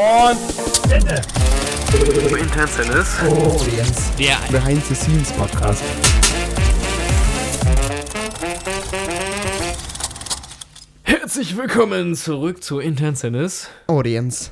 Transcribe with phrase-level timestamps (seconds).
[0.00, 1.20] Und Ende.
[2.40, 3.20] Intensinis.
[3.20, 4.10] Audience.
[4.18, 5.82] Der Behind the Scenes Podcast.
[11.02, 13.68] Herzlich willkommen zurück zu Intensinis.
[13.88, 14.50] Audience.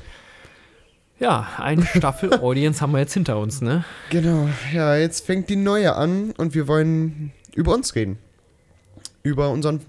[1.17, 3.83] Ja, eine Staffel Audience haben wir jetzt hinter uns, ne?
[4.11, 4.49] Genau.
[4.71, 8.19] Ja, jetzt fängt die neue an und wir wollen über uns reden.
[9.23, 9.81] Über unseren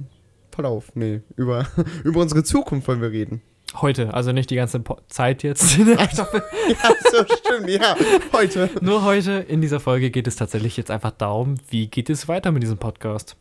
[0.52, 0.92] Verlauf.
[0.94, 1.66] Nee, über,
[2.02, 3.42] über unsere Zukunft wollen wir reden.
[3.76, 6.42] Heute, also nicht die ganze Po- Zeit jetzt in der Staffel.
[6.68, 7.96] Ja, so stimmt, ja.
[8.32, 8.68] Heute.
[8.80, 12.50] Nur heute in dieser Folge geht es tatsächlich jetzt einfach darum, wie geht es weiter
[12.50, 13.36] mit diesem Podcast?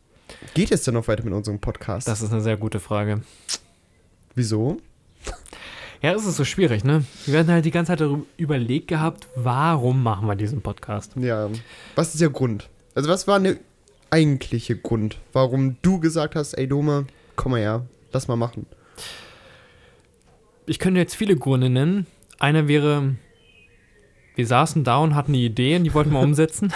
[0.54, 2.06] Geht es denn noch weiter mit unserem Podcast?
[2.06, 3.22] Das ist eine sehr gute Frage.
[4.36, 4.76] Wieso?
[6.00, 7.04] Ja, es ist so schwierig, ne?
[7.26, 11.12] Wir werden halt die ganze Zeit darüber überlegt gehabt, warum machen wir diesen Podcast?
[11.16, 11.48] Ja.
[11.96, 12.68] Was ist der Grund?
[12.94, 13.56] Also, was war der
[14.10, 18.66] eigentliche Grund, warum du gesagt hast, ey Dome, komm mal her, lass mal machen?
[20.70, 22.06] Ich könnte jetzt viele Gründe nennen.
[22.38, 23.16] Einer wäre,
[24.36, 26.72] wir saßen da und hatten die Idee und die wollten wir umsetzen.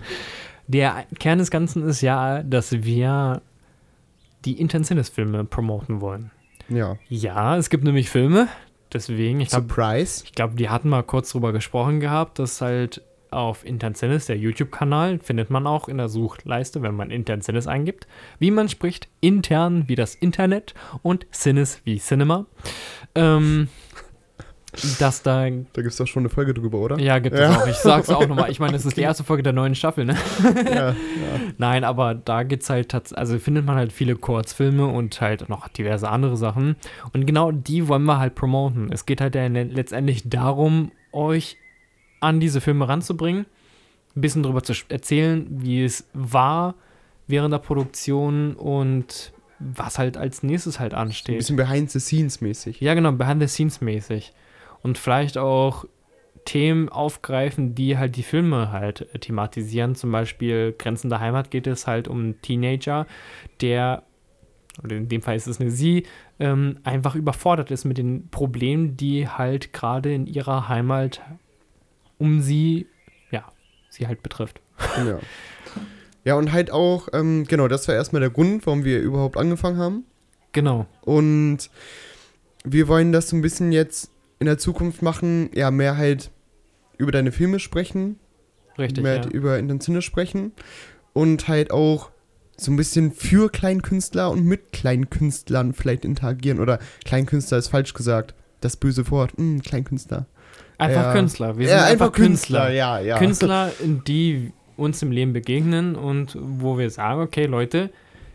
[0.68, 3.42] Der Kern des Ganzen ist ja, dass wir
[4.46, 6.30] die Intensinis-Filme promoten wollen.
[6.70, 6.96] Ja.
[7.10, 8.48] Ja, es gibt nämlich Filme,
[8.94, 10.24] deswegen, ich glaube, Surprise.
[10.24, 15.18] ich glaube, die hatten mal kurz drüber gesprochen gehabt, dass halt auf Intensinis, der YouTube-Kanal,
[15.18, 18.06] findet man auch in der Suchleiste, wenn man Intensinis eingibt,
[18.38, 22.46] wie man spricht, intern wie das Internet und Cinis wie Cinema.
[23.14, 23.68] Ähm,
[24.98, 26.98] dass da, Da gibt es doch schon eine Folge drüber, oder?
[26.98, 27.56] ja, gibt es Ja.
[27.62, 27.66] auch.
[27.66, 28.50] Ich sag's auch nochmal.
[28.50, 30.16] Ich meine, es ist die erste Folge der neuen Staffel, ne?
[30.66, 30.90] ja.
[30.90, 30.94] ja.
[31.58, 36.08] Nein, aber da gibt's halt also findet man halt viele Kurzfilme und halt noch diverse
[36.10, 36.76] andere Sachen.
[37.14, 38.90] Und genau die wollen wir halt promoten.
[38.92, 41.56] Es geht halt letztendlich darum, euch
[42.20, 43.46] an diese Filme ranzubringen,
[44.14, 46.74] ein bisschen drüber zu erzählen, wie es war
[47.26, 51.38] während der Produktion und was halt als nächstes halt Ein ansteht.
[51.38, 52.80] bisschen behind the scenes mäßig.
[52.80, 54.32] Ja, genau, behind the scenes mäßig.
[54.82, 55.86] Und vielleicht auch
[56.44, 59.94] Themen aufgreifen, die halt die Filme halt äh, thematisieren.
[59.94, 63.06] Zum Beispiel Grenzen der Heimat geht es halt um einen Teenager,
[63.60, 64.04] der,
[64.82, 66.04] oder in dem Fall ist es eine Sie,
[66.38, 71.20] ähm, einfach überfordert ist mit den Problemen, die halt gerade in ihrer Heimat
[72.18, 72.86] um sie,
[73.30, 73.52] ja,
[73.90, 74.60] sie halt betrifft.
[74.96, 75.18] Ja.
[76.24, 79.78] Ja, und halt auch, ähm, genau, das war erstmal der Grund, warum wir überhaupt angefangen
[79.78, 80.04] haben.
[80.50, 80.86] Genau.
[81.02, 81.70] Und
[82.64, 84.10] wir wollen das so ein bisschen jetzt
[84.40, 86.32] in der Zukunft machen, ja, mehr halt
[86.98, 88.18] über deine Filme sprechen,
[88.76, 89.04] Richtig.
[89.04, 89.22] mehr Ja.
[89.22, 90.50] halt über Intensive sprechen
[91.12, 92.10] und halt auch
[92.56, 96.58] so ein bisschen für Kleinkünstler und mit Kleinkünstlern vielleicht interagieren.
[96.58, 98.34] Oder Kleinkünstler ist falsch gesagt.
[98.60, 99.32] Das böse Wort.
[99.36, 100.26] Hm, Kleinkünstler.
[100.78, 101.12] Einfach Ja.
[101.12, 101.58] Künstler.
[101.58, 102.70] Wir ja, sind einfach Künstler.
[102.70, 103.18] ja, ja.
[103.18, 107.90] Künstler, die uns im Leben begegnen und wo wir sagen, okay, Leute,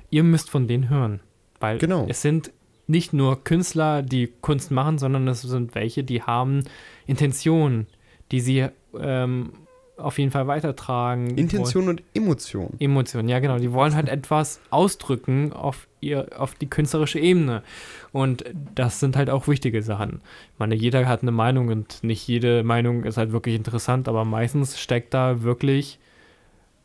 [0.10, 1.20] ihr müsst von denen hören.
[1.60, 2.08] Weil Genau.
[2.10, 2.52] es sind
[2.88, 6.64] nicht nur Künstler, die Kunst machen, sondern es sind welche, die haben
[7.06, 7.86] Intentionen,
[8.32, 8.68] die sie
[9.00, 9.54] ähm,
[9.98, 11.38] auf jeden Fall weitertragen.
[11.38, 12.72] Intention und Emotion.
[12.80, 13.60] Emotionen, ja genau.
[13.60, 17.62] Die wollen halt etwas ausdrücken auf, ihr, auf die künstlerische Ebene.
[18.12, 18.44] Und
[18.76, 20.22] das sind halt auch wichtige Sachen.
[20.54, 24.26] Ich meine, jeder hat eine Meinung und nicht jede Meinung ist halt wirklich interessant, aber
[24.26, 25.98] meistens steckt da wirklich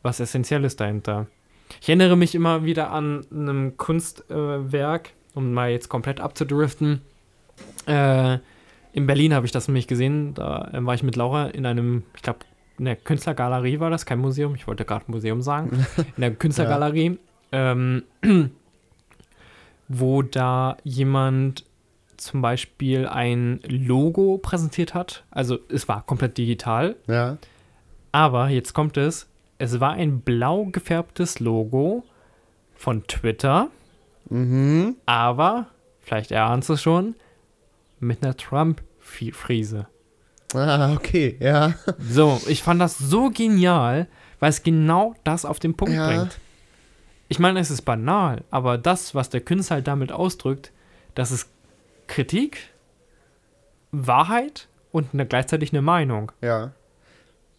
[0.03, 1.27] was Essentielles dahinter.
[1.81, 7.01] Ich erinnere mich immer wieder an einem Kunstwerk, äh, um mal jetzt komplett abzudriften.
[7.87, 8.37] Äh,
[8.93, 10.33] in Berlin habe ich das nämlich gesehen.
[10.33, 12.39] Da äh, war ich mit Laura in einem, ich glaube,
[12.79, 14.55] in der Künstlergalerie war das, kein Museum.
[14.55, 15.85] Ich wollte gerade Museum sagen.
[16.15, 17.17] In der Künstlergalerie,
[17.51, 18.03] ähm,
[19.87, 21.65] wo da jemand
[22.17, 25.23] zum Beispiel ein Logo präsentiert hat.
[25.29, 26.95] Also es war komplett digital.
[27.07, 27.37] Ja.
[28.11, 29.27] Aber jetzt kommt es,
[29.59, 32.03] es war ein blau gefärbtes Logo
[32.75, 33.69] von Twitter,
[34.29, 34.95] Mhm.
[35.05, 35.67] aber,
[36.01, 37.15] vielleicht erahnst du es schon,
[37.99, 39.87] mit einer Trump-Friese.
[40.53, 41.73] Ah, okay, ja.
[41.99, 44.07] So, ich fand das so genial,
[44.39, 46.07] weil es genau das auf den Punkt Ja.
[46.07, 46.39] bringt.
[47.29, 50.71] Ich meine, es ist banal, aber das, was der Künstler halt damit ausdrückt,
[51.15, 51.49] das ist
[52.07, 52.69] Kritik,
[53.91, 56.31] Wahrheit und eine, gleichzeitig eine Meinung.
[56.41, 56.71] Ja.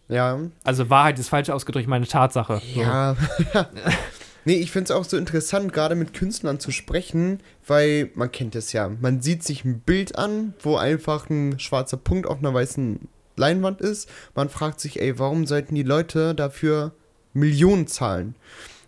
[0.07, 0.39] Ja.
[0.63, 2.61] Also Wahrheit ist falsch ausgedrückt, meine Tatsache.
[2.73, 2.81] So.
[2.81, 3.15] Ja.
[4.45, 8.55] nee, ich finde es auch so interessant, gerade mit Künstlern zu sprechen, weil man kennt
[8.55, 8.89] es ja.
[8.89, 13.81] Man sieht sich ein Bild an, wo einfach ein schwarzer Punkt auf einer weißen Leinwand
[13.81, 14.09] ist.
[14.35, 16.91] Man fragt sich, ey, warum sollten die Leute dafür
[17.33, 18.35] Millionen zahlen?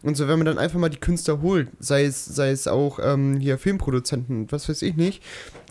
[0.04, 3.00] Und so, wenn man dann einfach mal die Künstler holt, sei es, sei es auch
[3.02, 5.24] ähm, hier Filmproduzenten, was weiß ich nicht,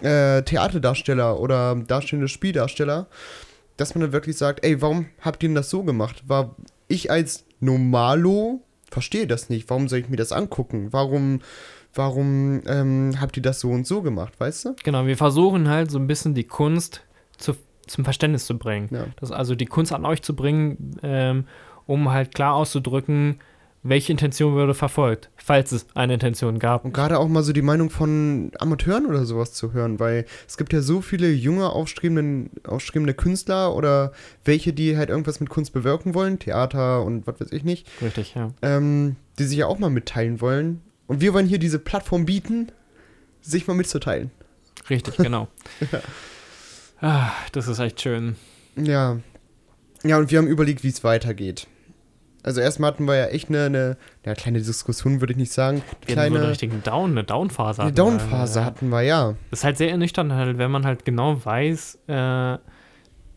[0.02, 3.08] äh, Theaterdarsteller oder darstellende Spieldarsteller,
[3.76, 6.22] dass man dann wirklich sagt, ey, warum habt ihr denn das so gemacht?
[6.28, 6.54] War
[6.86, 9.70] ich als Normalo verstehe das nicht.
[9.70, 10.88] Warum soll ich mir das angucken?
[10.90, 11.40] Warum,
[11.94, 14.76] warum ähm, habt ihr das so und so gemacht, weißt du?
[14.82, 17.02] Genau, wir versuchen halt so ein bisschen die Kunst
[17.38, 17.54] zu,
[17.86, 18.88] zum Verständnis zu bringen.
[18.92, 19.06] Ja.
[19.20, 21.44] Das, also die Kunst an euch zu bringen, ähm,
[21.86, 23.40] um halt klar auszudrücken,
[23.82, 26.84] welche Intention wurde verfolgt, falls es eine Intention gab.
[26.84, 30.58] Und gerade auch mal so die Meinung von Amateuren oder sowas zu hören, weil es
[30.58, 34.12] gibt ja so viele junge, aufstrebende, aufstrebende Künstler oder
[34.44, 38.34] welche, die halt irgendwas mit Kunst bewirken wollen, Theater und was weiß ich nicht, Richtig,
[38.34, 38.52] ja.
[38.60, 40.82] ähm, die sich ja auch mal mitteilen wollen.
[41.06, 42.70] Und wir wollen hier diese Plattform bieten,
[43.40, 44.30] sich mal mitzuteilen.
[44.90, 45.48] Richtig, genau.
[47.00, 48.36] ah, das ist echt schön.
[48.76, 49.18] Ja.
[50.02, 51.66] Ja, und wir haben überlegt, wie es weitergeht.
[52.42, 55.78] Also erstmal hatten wir ja echt eine, eine ja, kleine Diskussion, würde ich nicht sagen.
[55.78, 57.82] Wir hatten so Kleine einen richtigen Down, eine Down-Phase.
[57.82, 58.64] eine hatten wir, Downphase ja.
[58.64, 59.34] hatten wir, ja.
[59.50, 62.58] Das ist halt sehr ernüchternd, halt, wenn man halt genau weiß, äh,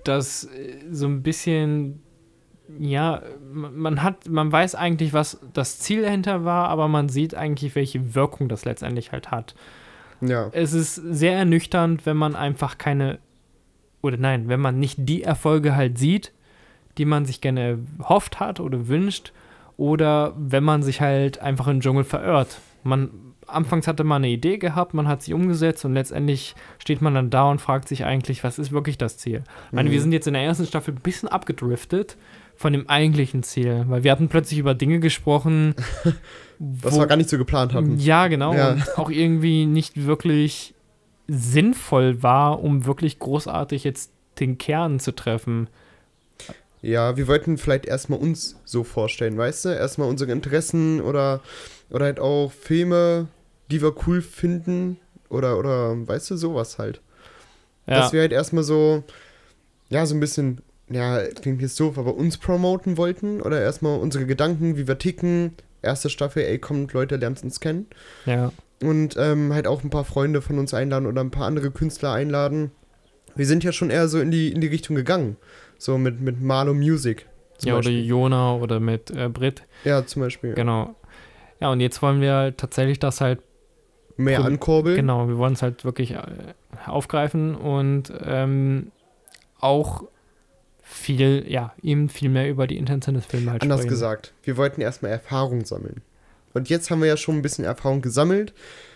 [0.03, 2.01] dass äh, so ein bisschen,
[2.79, 3.21] ja,
[3.51, 7.75] man man hat, man weiß eigentlich, was das Ziel dahinter war, aber man sieht eigentlich,
[7.75, 9.55] welche Wirkung das letztendlich halt hat.
[10.21, 10.49] Ja.
[10.53, 13.19] Es ist sehr ernüchternd, wenn man einfach keine,
[14.01, 16.31] oder nein, wenn man nicht die Erfolge halt sieht,
[16.97, 19.33] die man sich gerne hofft hat oder wünscht,
[19.77, 22.59] oder wenn man sich halt einfach im Dschungel verirrt.
[22.83, 23.09] Man,
[23.47, 27.29] anfangs hatte man eine Idee gehabt, man hat sie umgesetzt und letztendlich steht man dann
[27.31, 29.43] da und fragt sich eigentlich, was ist wirklich das Ziel?
[29.67, 29.93] Ich meine, Mhm.
[29.93, 32.17] wir sind jetzt in der ersten Staffel ein bisschen abgedriftet
[32.55, 35.73] von dem eigentlichen Ziel, weil wir hatten plötzlich über Dinge gesprochen,
[36.59, 37.97] Was wir gar nicht so geplant hatten.
[37.97, 38.53] ja, genau.
[38.53, 38.73] Ja.
[38.73, 40.75] Und auch irgendwie nicht wirklich
[41.27, 45.67] sinnvoll war, um wirklich großartig jetzt den Kern zu treffen.
[46.83, 49.69] Ja, wir wollten vielleicht erstmal uns so vorstellen, weißt du?
[49.69, 51.41] Erstmal unsere Interessen oder,
[51.89, 53.29] oder halt auch Filme,
[53.71, 54.97] die wir cool finden
[55.29, 56.99] oder, oder weißt du, sowas halt.
[57.87, 59.03] Ja, Dass wir halt erstmal so,
[59.89, 64.25] ja, so ein bisschen, ja, klingt jetzt doof, aber uns promoten wollten oder erstmal unsere
[64.25, 65.53] Gedanken, wie wir ticken.
[65.81, 67.87] Erste Staffel, ey, kommt Leute, lernt uns kennen.
[68.25, 68.51] ja,
[68.81, 72.11] Und ähm, halt auch ein paar Freunde von uns einladen oder ein paar andere Künstler
[72.11, 72.71] einladen.
[73.35, 75.37] Wir sind ja schon eher so in die, in die Richtung gegangen.
[75.83, 77.27] So mit, mit Marlo Music.
[77.61, 77.89] ja oder.
[77.89, 79.63] Jona oder mit äh, Brit.
[79.83, 80.53] Ja, zum Beispiel.
[80.53, 80.95] Genau.
[81.59, 83.41] Ja, und jetzt wollen wir halt tatsächlich das halt,
[84.15, 84.95] Mehr ankurbeln.
[84.95, 86.21] genau, wir wollen es halt wirklich äh,
[86.85, 88.93] aufgreifen und ähm,
[89.59, 90.03] auch
[90.83, 93.89] viel, ja, eben viel mehr über die Intention des Films halt Anders sprechen.
[93.89, 96.01] gesagt, wir wollten erstmal Erfahrung sammeln.
[96.53, 98.53] Und jetzt haben wir ja schon ein bisschen Erfahrung gesammelt.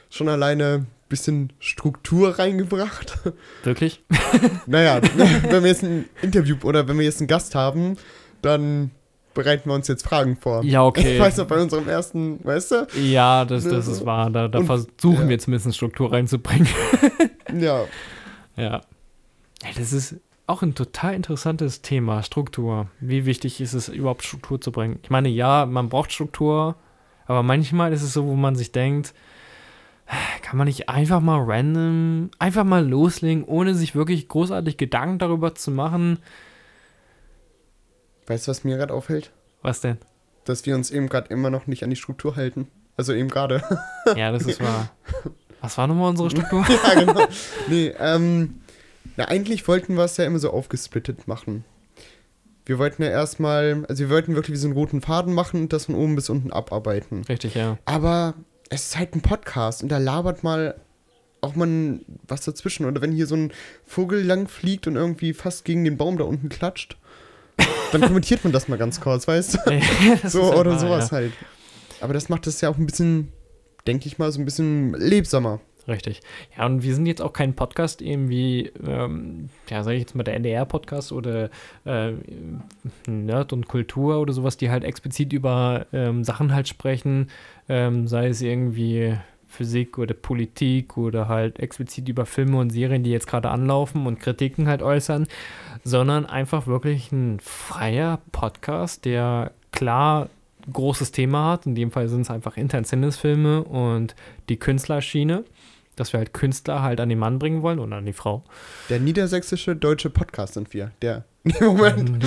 [0.09, 3.19] Schon alleine ein bisschen Struktur reingebracht.
[3.63, 4.03] Wirklich?
[4.67, 5.01] naja,
[5.49, 7.97] wenn wir jetzt ein Interview oder wenn wir jetzt einen Gast haben,
[8.41, 8.91] dann
[9.33, 10.63] bereiten wir uns jetzt Fragen vor.
[10.63, 11.15] Ja, okay.
[11.15, 12.87] Ich weiß noch, bei unserem ersten, weißt du?
[12.99, 14.29] Ja, das, das ist wahr.
[14.31, 15.23] Da, da Und- versuchen ja.
[15.27, 16.67] wir jetzt ein bisschen Struktur reinzubringen.
[17.57, 17.85] Ja.
[18.57, 18.63] Ja.
[18.63, 18.81] ja.
[19.77, 20.15] Das ist
[20.47, 22.87] auch ein total interessantes Thema, Struktur.
[22.99, 24.99] Wie wichtig ist es überhaupt, Struktur zu bringen?
[25.01, 26.75] Ich meine, ja, man braucht Struktur,
[27.25, 29.13] aber manchmal ist es so, wo man sich denkt,
[30.41, 35.55] kann man nicht einfach mal random, einfach mal loslegen, ohne sich wirklich großartig Gedanken darüber
[35.55, 36.19] zu machen.
[38.27, 39.31] Weißt du, was mir gerade auffällt?
[39.61, 39.97] Was denn?
[40.45, 42.67] Dass wir uns eben gerade immer noch nicht an die Struktur halten.
[42.95, 43.61] Also eben gerade.
[44.15, 44.89] Ja, das ist wahr.
[45.61, 46.65] Was war nochmal unsere Struktur?
[46.85, 47.27] ja, genau.
[47.67, 48.61] Nee, ähm,
[49.17, 51.65] na, eigentlich wollten wir es ja immer so aufgesplittet machen.
[52.65, 55.73] Wir wollten ja erstmal, also wir wollten wirklich wie so einen roten Faden machen und
[55.73, 57.23] das von oben bis unten abarbeiten.
[57.23, 57.77] Richtig, ja.
[57.85, 58.33] Aber
[58.69, 60.75] es ist halt ein Podcast und da labert mal
[61.41, 62.85] auch mal was dazwischen.
[62.85, 63.51] Oder wenn hier so ein
[63.85, 66.97] Vogel lang fliegt und irgendwie fast gegen den Baum da unten klatscht,
[67.91, 69.59] dann kommentiert man das mal ganz kurz, weißt du?
[70.21, 71.17] Das so oder wahr, sowas ja.
[71.17, 71.33] halt.
[72.01, 73.31] Aber das macht es ja auch ein bisschen,
[73.85, 75.59] denke ich mal, so ein bisschen lebsamer.
[75.87, 76.19] Richtig.
[76.57, 80.15] Ja, und wir sind jetzt auch kein Podcast eben wie, ähm, ja, sag ich jetzt
[80.15, 81.49] mal, der NDR-Podcast oder
[81.85, 82.11] äh,
[83.07, 87.29] Nerd und Kultur oder sowas, die halt explizit über ähm, Sachen halt sprechen,
[87.69, 89.17] ähm, sei es irgendwie
[89.47, 94.19] Physik oder Politik oder halt explizit über Filme und Serien, die jetzt gerade anlaufen und
[94.19, 95.25] Kritiken halt äußern,
[95.85, 100.27] sondern einfach wirklich ein freier Podcast, der klar
[100.71, 101.65] großes Thema hat.
[101.65, 104.15] In dem Fall sind es einfach Internet-Filme und
[104.49, 105.45] die Künstlerschiene
[105.97, 108.43] dass wir halt Künstler halt an den Mann bringen wollen oder an die Frau.
[108.89, 110.91] Der niedersächsische deutsche Podcast sind wir.
[111.01, 111.25] Der.
[111.47, 112.23] Nee, Moment.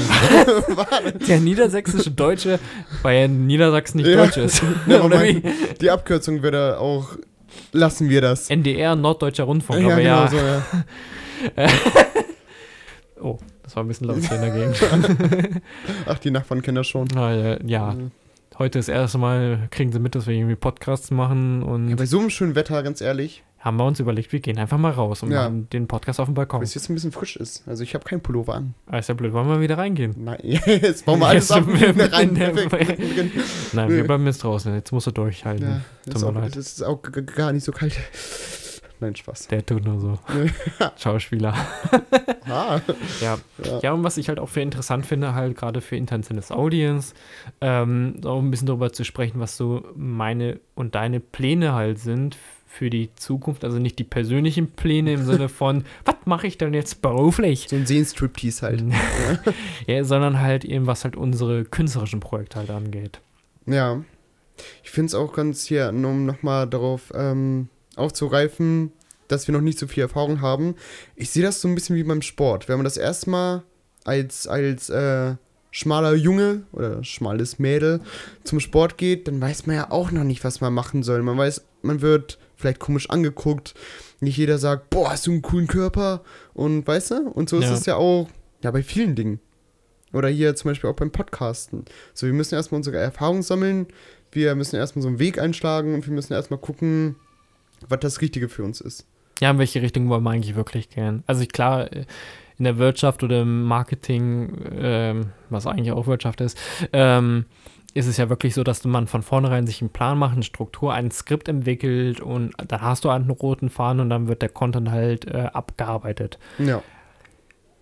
[0.76, 1.12] Warte.
[1.28, 2.58] Der niedersächsische Deutsche,
[3.02, 4.16] weil ja Niedersachsen nicht Ja.
[4.24, 4.62] deutsch ist.
[4.86, 5.42] Ja, oder wie?
[5.80, 7.10] Die Abkürzung würde auch.
[7.72, 8.48] Lassen wir das.
[8.48, 9.80] NDR, Norddeutscher Rundfunk.
[9.80, 11.68] ja, aber genau ja, so, ja.
[13.20, 15.62] oh, das war ein bisschen laut hier in der Gegend.
[16.06, 17.08] Ach, die Nachbarn kennen das schon.
[17.14, 18.10] Ja, ja, Mhm.
[18.58, 22.06] heute das erste Mal kriegen sie mit, dass wir irgendwie Podcasts machen und Ja, bei
[22.06, 25.22] so einem schönen Wetter, ganz ehrlich, haben wir uns überlegt, wir gehen einfach mal raus
[25.22, 25.44] und Ja.
[25.44, 26.60] machen den Podcast auf dem Balkon.
[26.60, 27.66] weil es jetzt ein bisschen frisch ist.
[27.68, 28.74] Also ich habe keinen Pullover an.
[28.86, 30.14] Ah, ist ja blöd, wollen wir wieder reingehen?
[30.16, 31.64] Nein, jetzt bauen wir alles ab.
[31.66, 32.52] wir rein, in der-.
[33.74, 34.74] Nein, wir bleiben jetzt draußen.
[34.74, 35.66] Jetzt musst du durchhalten.
[35.68, 37.96] Ja, das ist, auch, das ist auch gar nicht so kalt.
[39.02, 39.48] Nein, Spaß.
[39.48, 40.18] Der tut nur so.
[40.98, 41.54] Schauspieler.
[42.46, 42.80] Ah.
[43.22, 43.38] Ja.
[43.64, 43.78] Ja.
[43.82, 47.14] ja, und was ich halt auch für interessant finde, halt gerade für internationales Audience,
[47.62, 52.36] ähm, auch ein bisschen darüber zu sprechen, was so meine und deine Pläne halt sind
[52.72, 53.64] für die Zukunft.
[53.64, 57.66] Also nicht die persönlichen Pläne im Sinne von, was mache ich denn jetzt beruflich?
[57.68, 58.84] So ein Sehenstriptease halt.
[59.86, 63.20] ja, sondern halt eben, was halt unsere künstlerischen Projekte halt angeht.
[63.66, 64.02] Ja.
[64.84, 68.92] Ich finde es auch ganz hier, um nochmal darauf ähm, aufzureifen,
[69.26, 70.76] dass wir noch nicht so viel Erfahrung haben.
[71.16, 72.68] Ich sehe das so ein bisschen wie beim Sport.
[72.68, 73.62] Wenn man das erstmal
[74.04, 75.34] als, als äh,
[75.72, 78.00] schmaler Junge oder schmales Mädel
[78.44, 81.22] zum Sport geht, dann weiß man ja auch noch nicht, was man machen soll.
[81.22, 83.74] Man weiß, man wird vielleicht komisch angeguckt.
[84.20, 86.22] Nicht jeder sagt, boah, hast du einen coolen Körper
[86.54, 87.28] und weißt du?
[87.30, 87.72] Und so ist Ja.
[87.74, 88.28] es ja auch
[88.62, 89.40] ja, bei vielen Dingen.
[90.12, 91.84] Oder hier zum Beispiel auch beim Podcasten.
[92.14, 93.86] So, wir müssen erstmal unsere Erfahrung sammeln,
[94.32, 97.16] wir müssen erstmal so einen Weg einschlagen und wir müssen erstmal gucken,
[97.88, 99.06] was das Richtige für uns ist.
[99.40, 101.22] Ja, in welche Richtung wollen wir eigentlich wirklich gehen?
[101.26, 106.58] Also ich, klar, in der Wirtschaft oder im Marketing, ähm, was eigentlich auch Wirtschaft ist,
[106.92, 107.46] ähm,
[107.94, 110.92] ist es ja wirklich so, dass man von vornherein sich einen Plan macht, eine Struktur,
[110.94, 114.90] ein Skript entwickelt und dann hast du einen roten Faden und dann wird der Content
[114.90, 116.38] halt äh, abgearbeitet.
[116.58, 116.82] Ja.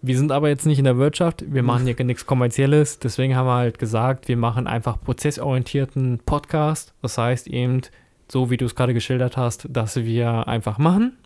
[0.00, 3.46] Wir sind aber jetzt nicht in der Wirtschaft, wir machen hier nichts Kommerzielles, deswegen haben
[3.46, 6.94] wir halt gesagt, wir machen einfach prozessorientierten Podcast.
[7.02, 7.82] Das heißt eben,
[8.30, 11.16] so wie du es gerade geschildert hast, dass wir einfach machen,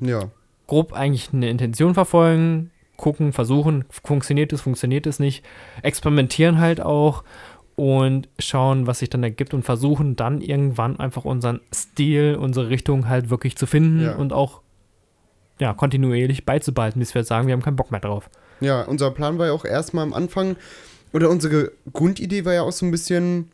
[0.00, 0.30] Ja.
[0.66, 5.44] grob eigentlich eine Intention verfolgen, gucken, versuchen, funktioniert es, funktioniert es nicht,
[5.82, 7.22] experimentieren halt auch
[7.78, 13.08] und schauen, was sich dann ergibt und versuchen dann irgendwann einfach unseren Stil, unsere Richtung
[13.08, 14.16] halt wirklich zu finden Ja.
[14.16, 14.62] und auch
[15.60, 18.28] ja, kontinuierlich beizubehalten, bis wir sagen, wir haben keinen Bock mehr drauf.
[18.60, 20.56] Ja, unser Plan war ja auch erstmal am Anfang,
[21.12, 23.50] oder unsere Grundidee war ja auch so ein bisschen,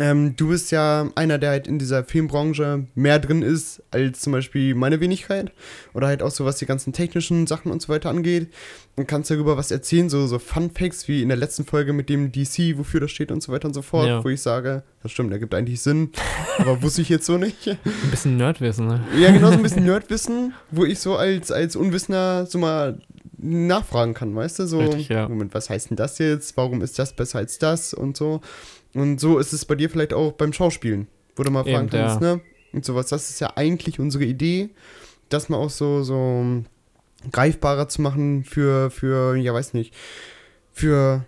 [0.00, 4.32] ähm, du bist ja einer, der halt in dieser Filmbranche mehr drin ist, als zum
[4.32, 5.52] Beispiel meine Wenigkeit.
[5.92, 8.48] Oder halt auch so, was die ganzen technischen Sachen und so weiter angeht.
[8.96, 12.08] Und kannst darüber was erzählen, so, so Fun Facts, wie in der letzten Folge mit
[12.08, 14.06] dem DC, wofür das steht und so weiter und so fort.
[14.06, 14.24] Ja.
[14.24, 16.10] Wo ich sage, das stimmt, ergibt eigentlich Sinn,
[16.58, 17.68] aber wusste ich jetzt so nicht.
[17.68, 17.78] Ein
[18.10, 19.00] bisschen Nerdwissen, ne?
[19.20, 23.00] Ja, genau so ein bisschen Nerdwissen, wo ich so als, als Unwissender so mal
[23.38, 24.66] nachfragen kann, weißt du?
[24.66, 25.28] So, Richtig, ja.
[25.28, 26.56] Moment, was heißt denn das jetzt?
[26.56, 27.94] Warum ist das besser als das?
[27.94, 28.40] Und so.
[28.94, 31.90] Und so ist es bei dir vielleicht auch beim Schauspielen, wo du mal fragen Eben,
[31.90, 32.36] kannst, ja.
[32.36, 32.40] ne?
[32.72, 33.08] Und sowas.
[33.08, 34.70] Das ist ja eigentlich unsere Idee,
[35.28, 36.62] das mal auch so, so
[37.32, 39.94] greifbarer zu machen für, für, ja, weiß nicht,
[40.72, 41.24] für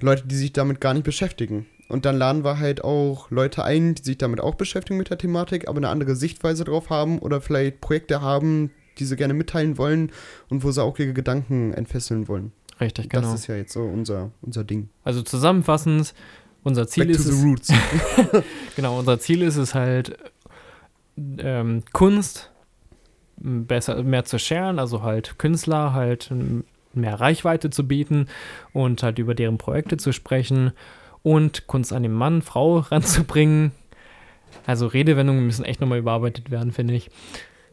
[0.00, 1.66] Leute, die sich damit gar nicht beschäftigen.
[1.88, 5.18] Und dann laden wir halt auch Leute ein, die sich damit auch beschäftigen mit der
[5.18, 9.78] Thematik, aber eine andere Sichtweise drauf haben oder vielleicht Projekte haben, die sie gerne mitteilen
[9.78, 10.12] wollen
[10.48, 12.52] und wo sie auch ihre Gedanken entfesseln wollen.
[12.80, 13.32] Richtig, genau.
[13.32, 14.88] Das ist ja jetzt so unser, unser Ding.
[15.02, 16.14] Also zusammenfassend,
[16.64, 17.72] unser Ziel Back ist to es, the roots.
[18.76, 20.16] Genau, unser Ziel ist es halt,
[21.38, 22.50] ähm, Kunst
[23.36, 26.32] besser, mehr zu scheren, also halt Künstler halt
[26.94, 28.26] mehr Reichweite zu bieten
[28.72, 30.72] und halt über deren Projekte zu sprechen
[31.22, 33.72] und Kunst an den Mann, Frau ranzubringen.
[34.66, 37.10] Also Redewendungen müssen echt nochmal überarbeitet werden, finde ich.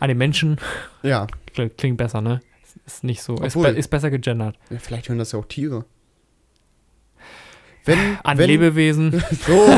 [0.00, 0.58] an den Menschen
[1.02, 1.26] ja.
[1.54, 2.40] Kl- klingt besser, ne?
[2.84, 4.56] Ist nicht so, ist, Obwohl- be ist besser gegendert.
[4.70, 5.84] ja, vielleicht hören das ja auch Tiere.
[7.86, 9.12] Wenn, An wenn, Lebewesen.
[9.46, 9.52] So,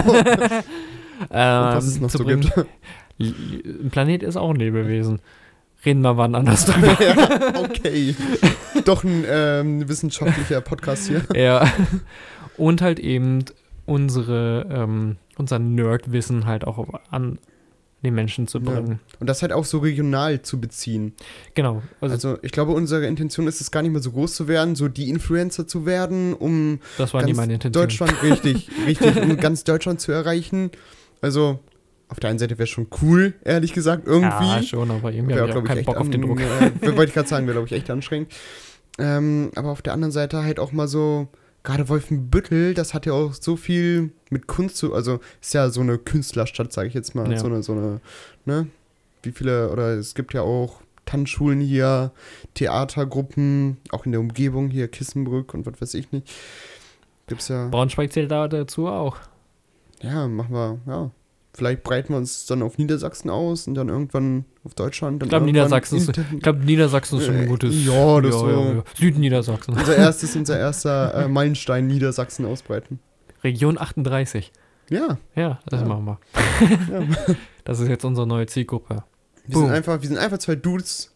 [1.30, 2.42] Ähm, was es noch zu so bringen.
[2.42, 2.66] gibt.
[3.18, 5.18] Ein Planet ist auch ein Lebewesen.
[5.84, 6.96] Reden wir wann anders drüber.
[7.02, 8.14] ja, okay.
[8.84, 11.22] Doch ein ähm, wissenschaftlicher Podcast hier.
[11.34, 11.68] ja.
[12.56, 13.44] Und halt eben
[13.84, 17.38] unsere, ähm, unser Nerdwissen halt auch an
[18.02, 18.64] die Menschen zu Ja.
[18.64, 19.00] bringen.
[19.18, 21.14] Und das halt auch so regional zu beziehen.
[21.54, 21.82] Genau.
[22.00, 24.76] Also, Also ich glaube, unsere Intention ist es gar nicht mehr so groß zu werden,
[24.76, 27.82] so die Influencer zu werden, um das war nie meine Intention.
[27.82, 30.70] Deutschland, richtig, richtig, um ganz Deutschland zu erreichen.
[31.20, 31.58] Also
[32.08, 34.46] auf der einen Seite wäre schon cool, ehrlich gesagt, irgendwie.
[34.46, 36.40] Ja, schon, aber irgendwie habe ich auch keinen Bock auf den Druck.
[36.40, 38.32] Äh, wollte ich gerade sagen, wäre, glaube ich, echt anstrengend.
[38.98, 41.28] Ähm, aber auf der anderen Seite halt auch mal so,
[41.62, 45.80] gerade Wolfenbüttel, das hat ja auch so viel mit Kunst zu, also ist ja so
[45.80, 47.30] eine Künstlerstadt, sage ich jetzt mal.
[47.30, 47.38] Ja.
[47.38, 48.00] So eine, so eine,
[48.44, 48.68] ne?
[49.22, 52.12] Wie viele, oder es gibt ja auch Tanzschulen hier,
[52.54, 56.30] Theatergruppen, auch in der Umgebung hier, Kissenbrück und was weiß ich nicht.
[57.26, 57.68] Gibt's ja.
[57.68, 59.16] Braunschweig zählt da dazu auch.
[60.02, 61.10] Ja, machen wir, ja.
[61.54, 65.20] Vielleicht breiten wir uns dann auf Niedersachsen aus und dann irgendwann auf Deutschland.
[65.22, 67.84] Dann Ich glaube, Niedersachsen ist, ich glaube, Niedersachsen ist schon ein Äh, gutes.
[67.86, 69.74] ja, das so- Südniedersachsen.
[69.74, 73.00] unser erstes, unser erster äh, Meilenstein Niedersachsen ausbreiten.
[73.42, 74.52] Region 38.
[74.90, 75.86] Ja, Ja, das Ja.
[75.86, 76.18] machen wir.
[77.00, 77.36] ja.
[77.64, 79.04] Das ist jetzt unsere neue Zielgruppe.
[79.46, 81.14] Wir sind einfach, wir sind einfach zwei Dudes,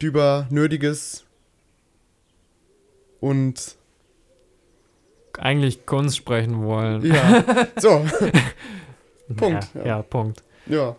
[0.00, 1.24] die über Nötiges
[3.20, 3.76] und
[5.38, 7.04] Eigentlich Kunst sprechen wollen.
[7.06, 7.44] ja.
[7.80, 8.04] so,
[9.36, 9.86] Punkt, Ja, ja.
[9.86, 10.02] ja.
[10.02, 10.42] Punkt.
[10.66, 10.96] ja.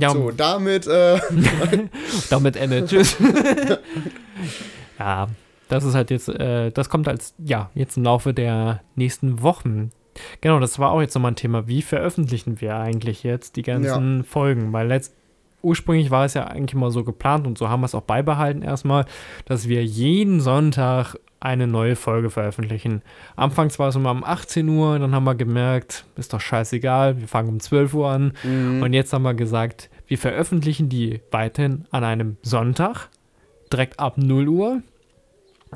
[0.00, 1.20] Ja, So, damit, äh,
[2.30, 2.88] damit endet.
[2.88, 3.16] Tschüss.
[4.98, 5.28] ja,
[5.68, 9.92] das ist halt jetzt, äh, das kommt als, ja, jetzt im Laufe der nächsten Wochen.
[10.40, 11.66] Genau, das war auch jetzt nochmal ein Thema.
[11.68, 14.72] Wie veröffentlichen wir eigentlich jetzt die ganzen Folgen?
[14.72, 15.14] Weil letzt,
[15.62, 18.62] ursprünglich war es ja eigentlich mal so geplant und so haben wir es auch beibehalten
[18.62, 19.06] erstmal,
[19.46, 23.02] dass wir jeden Sonntag eine neue Folge veröffentlichen.
[23.36, 27.28] Anfangs war es immer um 18 Uhr, dann haben wir gemerkt, ist doch scheißegal, wir
[27.28, 28.32] fangen um 12 Uhr an.
[28.42, 28.82] Mhm.
[28.82, 33.08] Und jetzt haben wir gesagt, wir veröffentlichen die weiterhin an einem Sonntag,
[33.72, 34.82] direkt ab 0 Uhr.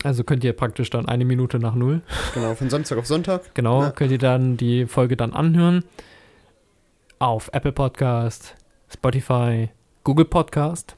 [0.05, 3.55] Also könnt ihr praktisch dann eine Minute nach 0, genau, von Samstag auf Sonntag.
[3.55, 3.91] genau, Ja.
[3.91, 5.85] könnt ihr dann die Folge dann anhören.
[7.19, 8.55] Auf Apple Podcast,
[8.93, 9.69] Spotify,
[10.05, 10.95] Google Podcast,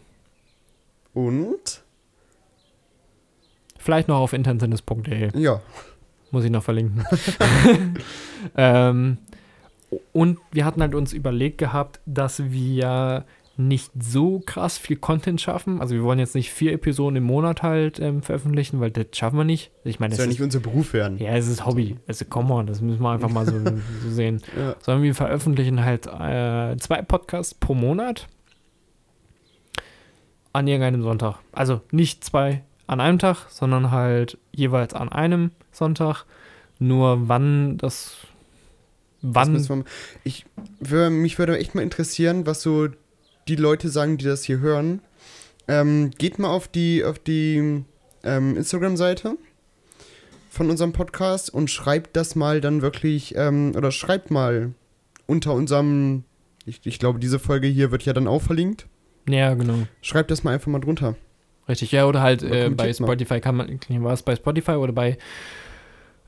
[1.15, 1.83] Und,
[3.81, 5.39] vielleicht noch auf internettennis.de.
[5.39, 5.61] ja,
[6.31, 7.05] Muss ich noch verlinken.
[8.57, 9.19] ähm,
[10.13, 13.25] und wir hatten halt uns überlegt gehabt, dass wir
[13.57, 15.81] nicht so krass viel Content schaffen.
[15.81, 19.37] Also wir wollen jetzt nicht vier Episoden im Monat halt ähm, veröffentlichen, weil das schaffen
[19.37, 19.71] wir nicht.
[19.85, 21.19] Ich meine, das soll ja nicht unser Beruf werden.
[21.19, 21.97] ja, es ist Hobby.
[22.07, 23.59] Also come on, das müssen wir einfach mal so,
[24.03, 24.41] so sehen.
[24.57, 24.77] Ja.
[24.81, 28.29] Sondern wir veröffentlichen halt äh, zwei Podcasts pro Monat
[30.53, 31.37] an irgendeinem Sonntag.
[31.53, 36.25] Also nicht zwei an einem Tag, sondern halt jeweils an einem Sonntag.
[36.79, 38.17] Nur wann das.
[39.23, 39.53] Das Wann.
[39.53, 39.85] müssen wir,
[40.25, 40.47] ich,
[40.81, 42.89] wür, mich würde echt mal interessieren, was so
[43.49, 45.03] die Leute sagen, die das hier hören.
[45.69, 47.85] Ähm, geht mal auf die, auf die
[48.25, 49.37] ähm, Instagram-Seite
[50.49, 54.73] von unserem Podcast und schreibt das mal dann wirklich, ähm, oder schreibt mal
[55.27, 56.25] unter unserem,
[56.65, 58.87] ich, ich glaube, diese Folge hier wird ja dann auch verlinkt.
[59.29, 59.87] Ja, genau.
[60.01, 61.15] Schreibt das mal einfach mal drunter.
[61.71, 61.93] Richtig.
[61.93, 62.95] Ja, oder halt äh, bei mal.
[62.95, 63.79] Spotify kann man.
[63.89, 65.17] War es bei Spotify oder bei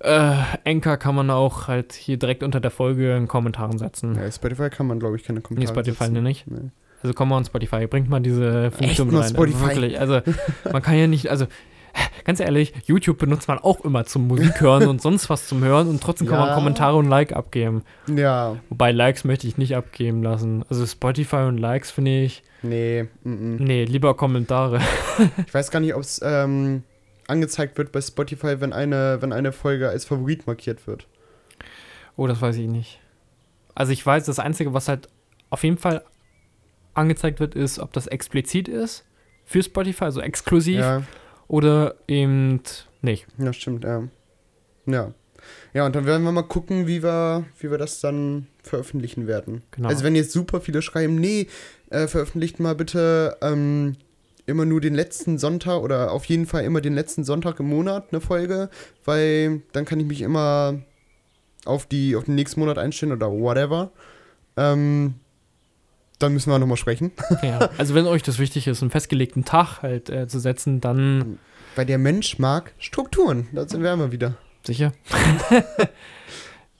[0.01, 0.35] äh,
[0.65, 4.17] Anchor kann man auch halt hier direkt unter der Folge einen Kommentar setzen.
[4.17, 6.23] Ja, Spotify kann man, glaube ich, keine Nee, Kommentare Spotify setzen.
[6.23, 6.47] nicht.
[6.51, 6.71] Nee.
[7.03, 9.31] Also komm mal on Spotify, bringt mal diese Funktion mal rein.
[9.31, 9.65] Spotify?
[9.65, 10.21] Also wirklich, also
[10.73, 11.47] man kann ja nicht, also
[12.25, 15.89] ganz ehrlich, YouTube benutzt man auch immer zum Musik hören und sonst was zum Hören
[15.89, 16.55] und trotzdem kann man Ja.
[16.55, 17.83] Kommentare und Like abgeben.
[18.15, 20.65] Ja, Wobei Likes möchte ich nicht abgeben lassen.
[20.69, 23.57] Also Spotify und Likes finde ich, nee, mm, mm.
[23.57, 24.81] nee, lieber Kommentare.
[25.47, 26.83] Ich weiß gar nicht, ob es ähm,
[27.29, 31.07] angezeigt wird bei Spotify, wenn eine, wenn eine Folge als Favorit markiert wird.
[32.17, 33.01] Oh, das weiß ich nicht.
[33.75, 35.09] Also ich weiß, das Einzige, was halt
[35.51, 36.03] auf jeden Fall
[36.95, 39.05] angezeigt wird, ist, ob das explizit ist
[39.45, 41.03] für Spotify, also exklusiv, Ja,
[41.49, 42.61] oder eben
[43.01, 43.27] nicht.
[43.39, 44.09] ja, stimmt, ja.
[44.87, 45.13] Ja.
[45.75, 49.63] Ja, und dann werden wir mal gucken, wie wir, wie wir das dann veröffentlichen werden.
[49.73, 49.89] Genau.
[49.89, 51.49] Also wenn jetzt super viele schreiben, nee,
[51.91, 53.97] äh, veröffentlicht mal bitte ähm,
[54.47, 58.09] immer nur den letzten Sonntag oder auf jeden Fall immer den letzten Sonntag im Monat
[58.11, 58.71] eine Folge,
[59.05, 60.81] weil dann kann ich mich immer
[61.65, 63.91] auf, die, auf den nächsten Monat einstellen oder whatever.
[64.57, 65.15] Ähm,
[66.23, 67.13] dann müssen wir nochmal sprechen.
[67.43, 71.39] Ja, also wenn euch das wichtig ist, einen festgelegten Tag halt äh, zu setzen, dann
[71.77, 73.49] Weil der Mensch mag Strukturen.
[73.53, 74.35] Da sind wir immer wieder.
[74.65, 74.93] sicher.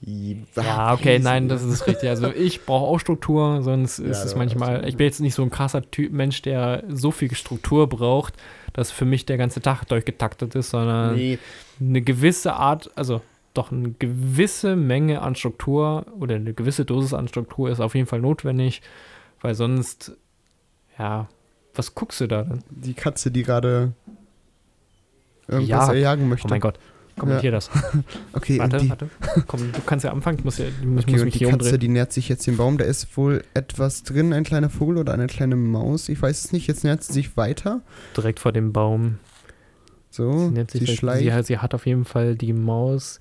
[0.05, 2.09] Ja, okay, nein, das ist richtig.
[2.09, 5.43] Also ich brauche auch Struktur, sonst ist Ja, es manchmal, ich bin jetzt nicht so
[5.43, 8.33] ein krasser Typ Mensch, der so viel Struktur braucht,
[8.73, 11.39] dass für mich der ganze Tag durchgetaktet ist, sondern Nee,
[11.79, 13.21] eine gewisse Art, also
[13.53, 18.07] doch eine gewisse Menge an Struktur oder eine gewisse Dosis an Struktur ist auf jeden
[18.07, 18.81] Fall notwendig,
[19.43, 20.13] weil sonst,
[20.97, 21.27] ja,
[21.75, 22.63] was guckst du da denn?
[22.71, 23.93] die Katze, die gerade
[25.47, 25.93] irgendwas Ja.
[25.93, 26.47] erjagen Oh möchte.
[26.47, 26.79] mein Gott,
[27.17, 27.69] kommentier das.
[28.33, 29.09] Okay, Warte, die, warte.
[29.47, 31.49] Komm, du kannst ja anfangen, ich muss, ja, ich muss okay, mich und die hier
[31.49, 31.79] Katze, umdrehen.
[31.79, 32.77] die nähert sich jetzt dem Baum.
[32.77, 36.09] Da ist wohl etwas drin, ein kleiner Vogel oder eine kleine Maus.
[36.09, 36.67] Ich weiß es nicht.
[36.67, 37.81] Jetzt nähert sie sich weiter.
[38.17, 39.19] Direkt vor dem Baum.
[40.09, 41.21] So, Sie, sich sie schleicht.
[41.23, 43.19] sie, hat, sie hat auf jeden Fall die Maus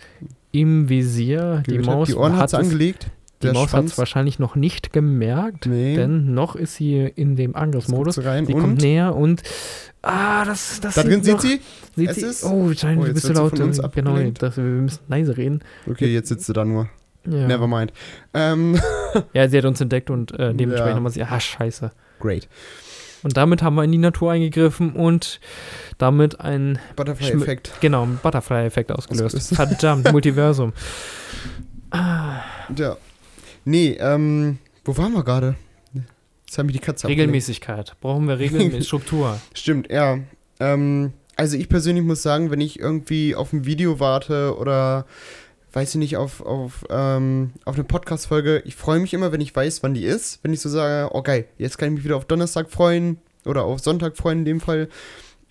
[0.50, 1.62] im Visier.
[1.66, 3.11] Die Gut, Maus die Ohren hat angelegt.
[3.42, 5.96] Die Der Maus hat es wahrscheinlich noch nicht gemerkt, Nee.
[5.96, 8.14] denn noch ist sie in dem Angriffsmodus.
[8.16, 9.42] Sie rein Sie und kommt näher und
[10.02, 11.61] ah, das, das da drin sieht sie.
[11.96, 13.92] Sieht Es sie ist- oh, scheint Oh, jetzt wird sie laut.
[13.94, 15.61] Genau, das, wir müssen leise reden.
[15.90, 16.88] Okay, jetzt sitzt sie da nur.
[17.28, 17.92] Ja, Never mind.
[18.35, 18.81] Ähm,
[19.33, 20.94] ja sie hat uns entdeckt und äh, dementsprechend Ja.
[20.96, 21.90] haben wir sie, ah, scheiße.
[22.20, 22.48] great.
[23.24, 25.38] Und damit haben wir in die Natur eingegriffen und
[25.98, 27.72] damit ein, Butterfly-Effekt.
[27.81, 29.55] genau, einen Butterfly-Effekt ausgelöst.
[29.55, 30.72] Verdammt, Multiversum.
[31.94, 32.96] Ja.
[33.64, 35.55] Nee, ähm, wo waren wir gerade?
[36.46, 37.20] Jetzt haben wir die Katze abgelenkt.
[37.22, 37.96] Regelmäßigkeit.
[38.01, 39.40] Brauchen wir regelmäßig Struktur.
[39.55, 40.18] Stimmt, ja.
[40.61, 45.07] Ähm, also ich persönlich muss sagen, wenn ich irgendwie auf ein Video warte oder
[45.72, 49.57] weiß ich nicht, auf, auf, ähm, auf eine Podcast-Folge, ich freue mich immer, wenn ich
[49.57, 50.40] weiß, wann die ist.
[50.42, 53.64] Wenn ich so sage, oh geil, jetzt kann ich mich wieder auf Donnerstag freuen oder
[53.64, 54.90] auf Sonntag freuen in dem Fall,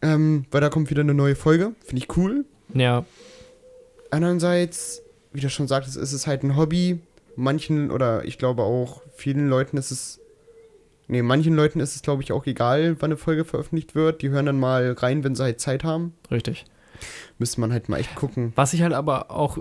[0.03, 1.71] ähm, weil da kommt wieder eine neue Folge.
[1.83, 2.45] Finde ich cool.
[2.75, 3.03] Ja,
[4.11, 6.99] Andererseits, wie du schon sagtest, ist es halt ein Hobby.
[7.41, 10.19] Manchen oder ich glaube auch vielen Leuten ist es
[11.07, 14.21] Nee, manchen Leuten ist es, glaube ich, auch egal, wann eine Folge veröffentlicht wird.
[14.21, 16.13] Die hören dann mal rein, wenn sie halt Zeit haben.
[16.31, 16.63] Richtig.
[17.37, 18.53] Müsste man halt mal echt gucken.
[18.55, 19.57] Was ich halt aber auch,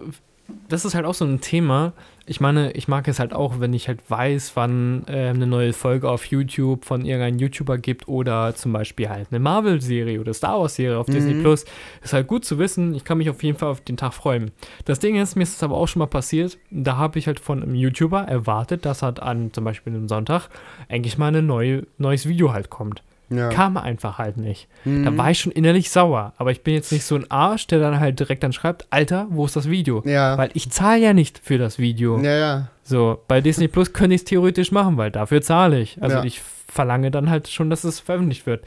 [0.69, 1.93] das ist halt auch so ein Thema.
[2.27, 5.73] Ich meine, ich mag es halt auch, wenn ich halt weiß, wann äh, eine neue
[5.73, 10.61] Folge auf YouTube von irgendeinem YouTuber gibt oder zum Beispiel halt eine Marvel-Serie oder Star
[10.61, 11.43] Wars-Serie auf Disney Mhm.
[11.43, 11.65] Plus.
[12.03, 12.95] Ist halt gut zu wissen.
[12.95, 14.53] Ich kann mich auf jeden Fall auf den Tag freuen.
[14.85, 16.59] Das Ding ist, mir ist es aber auch schon mal passiert.
[16.71, 20.49] Da habe ich halt von einem YouTuber erwartet, dass halt an zum Beispiel einem Sonntag
[20.89, 23.03] eigentlich mal ein neue, neues Video halt kommt.
[23.31, 23.49] Ja.
[23.49, 24.69] Kam einfach halt nicht.
[24.85, 25.05] Mhm.
[25.05, 26.33] Da war ich schon innerlich sauer.
[26.37, 29.27] Aber ich bin jetzt nicht so ein Arsch, der dann halt direkt dann schreibt, Alter,
[29.31, 30.03] wo ist das Video?
[30.05, 30.37] Ja.
[30.37, 32.19] Weil ich zahle ja nicht für das Video.
[32.19, 32.69] ja, ja.
[32.83, 36.03] So, bei Disney Plus könnte ich es theoretisch machen, weil dafür zahle ich.
[36.03, 36.25] Also Ja.
[36.25, 38.65] ich verlange dann halt schon, dass es veröffentlicht wird.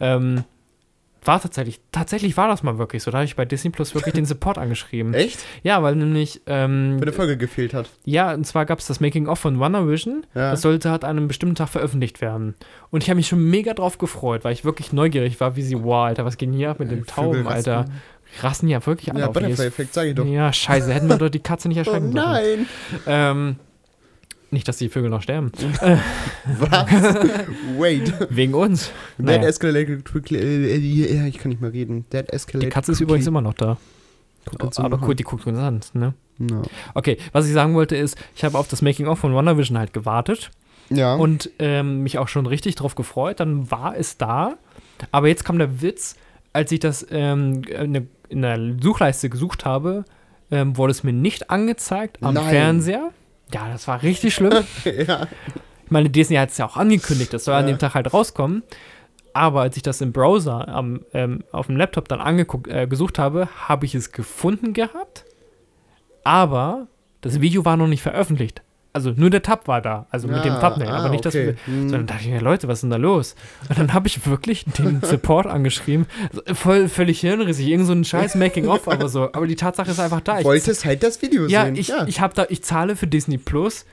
[0.00, 0.44] Ähm,
[1.24, 3.10] war tatsächlich, tatsächlich war das mal wirklich so.
[3.10, 5.14] Da habe ich bei Disney Plus wirklich den Support angeschrieben.
[5.14, 5.38] Echt?
[5.62, 7.88] Ja, weil nämlich, ähm, Wenn eine Folge gefehlt hat.
[8.04, 10.24] ja, und zwar gab es das Making-of von WandaVision.
[10.34, 10.50] Ja.
[10.52, 12.54] Das sollte halt an einem bestimmten Tag veröffentlicht werden.
[12.90, 15.82] Und ich habe mich schon mega drauf gefreut, weil ich wirklich neugierig war, wie sie,
[15.82, 17.84] wow, Alter, was geht denn hier ab mit Äh, dem Tauben, Alter?
[18.42, 19.32] Rassen ja wirklich alle Ja, auf.
[19.32, 20.26] Butterfly-Effekt, sag ich doch.
[20.26, 22.30] Ja, scheiße, hätten wir doch die Katze nicht Oh erschrecken dürfen.
[22.30, 22.66] nein!
[23.06, 23.56] Ähm,
[24.50, 25.52] nicht, dass die Vögel noch sterben.
[26.58, 26.86] Was?
[27.78, 28.12] Wait.
[28.30, 28.86] Wegen uns.
[29.16, 29.42] That Naja.
[29.42, 30.38] escalated quickly.
[30.38, 32.04] äh, äh, Ja, ich kann nicht mehr reden.
[32.10, 33.10] That Die escalated Katze ist quickly.
[33.12, 33.76] übrigens immer noch da.
[34.62, 36.14] Uns Aber gut, die guckt uns an, ne?
[36.38, 36.62] Ja.
[36.94, 40.50] Okay, was ich sagen wollte ist, ich habe auf das Making-of von WandaVision halt gewartet
[40.88, 41.16] Ja.
[41.16, 43.40] und ähm, mich auch schon richtig drauf gefreut.
[43.40, 44.56] Dann war es da.
[45.12, 46.16] Aber jetzt kam der Witz,
[46.54, 50.04] als ich das ähm, in, der, in der Suchleiste gesucht habe,
[50.50, 52.48] ähm, wurde es mir nicht angezeigt am Nein.
[52.48, 53.10] Fernseher.
[53.52, 54.64] Ja, das war richtig schlimm.
[54.84, 55.26] ja.
[55.84, 57.74] Ich meine, Disney hat es ja auch angekündigt, das soll an Ja.
[57.74, 58.62] dem Tag halt rauskommen.
[59.32, 63.18] Aber als ich das im Browser am, ähm, auf dem Laptop dann angeguckt, äh, gesucht
[63.18, 65.24] habe, habe ich es gefunden gehabt.
[66.24, 66.88] Aber
[67.20, 68.62] das Video war noch nicht veröffentlicht.
[68.92, 71.54] Also nur der Tab war da, also mit dem Ah, Thumbnail, ah, aber nicht okay.
[71.56, 71.66] das.
[71.66, 71.88] Hm.
[71.88, 73.34] So, dann dachte ich mir, Leute, was ist denn da los?
[73.68, 76.06] Und dann habe ich wirklich den Support angeschrieben.
[76.52, 79.24] Voll, völlig hirnrissig, irgend so ein scheiß Making-of, aber so.
[79.32, 80.38] Aber die Tatsache ist einfach da.
[80.40, 81.76] Ich Wolltest halt das Video ja, sehen.
[81.76, 83.84] ich, ich habe da, ich zahle für Disney Plus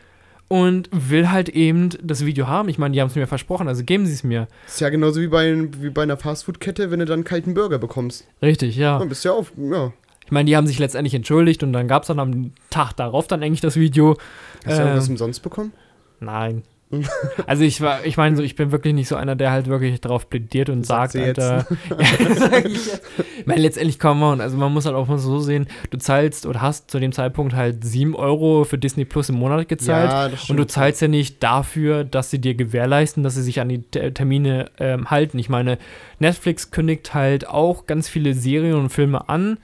[0.47, 2.69] und will halt eben das Video haben.
[2.69, 4.47] Ich meine, die haben es mir versprochen, also geben sie es mir.
[4.67, 7.79] ist ja genauso wie bei, wie bei einer Fastfood-Kette, wenn du dann einen kalten Burger
[7.79, 8.27] bekommst.
[8.41, 8.99] Richtig, ja.
[8.99, 9.51] Dann bist du ja auf.
[9.57, 9.91] Ja.
[10.25, 13.27] Ich meine, die haben sich letztendlich entschuldigt und dann gab es dann am Tag darauf
[13.27, 14.17] dann eigentlich das Video.
[14.65, 15.71] Hast du Ähm, irgendwas umsonst bekommen?
[16.19, 16.63] Nein.
[17.47, 19.99] Also ich war, ich meine so, ich bin wirklich nicht so einer, der halt wirklich
[20.01, 21.39] drauf plädiert und Sagt sagt.
[21.39, 21.67] Alter.
[21.99, 23.01] ja, sag ich jetzt.
[23.39, 26.45] Ich meine, letztendlich come on, also man muss halt auch mal so sehen, du zahlst
[26.45, 30.09] oder hast zu dem Zeitpunkt halt 7 Euro für Disney Plus im Monat gezahlt.
[30.11, 30.59] Ja, das Und stimmt.
[30.59, 34.13] du zahlst ja nicht dafür, dass sie dir gewährleisten, dass sie sich an die Te-
[34.13, 35.37] Termine ähm, halten.
[35.39, 35.77] Ich meine,
[36.19, 39.57] Netflix kündigt halt auch ganz viele Serien und Filme an,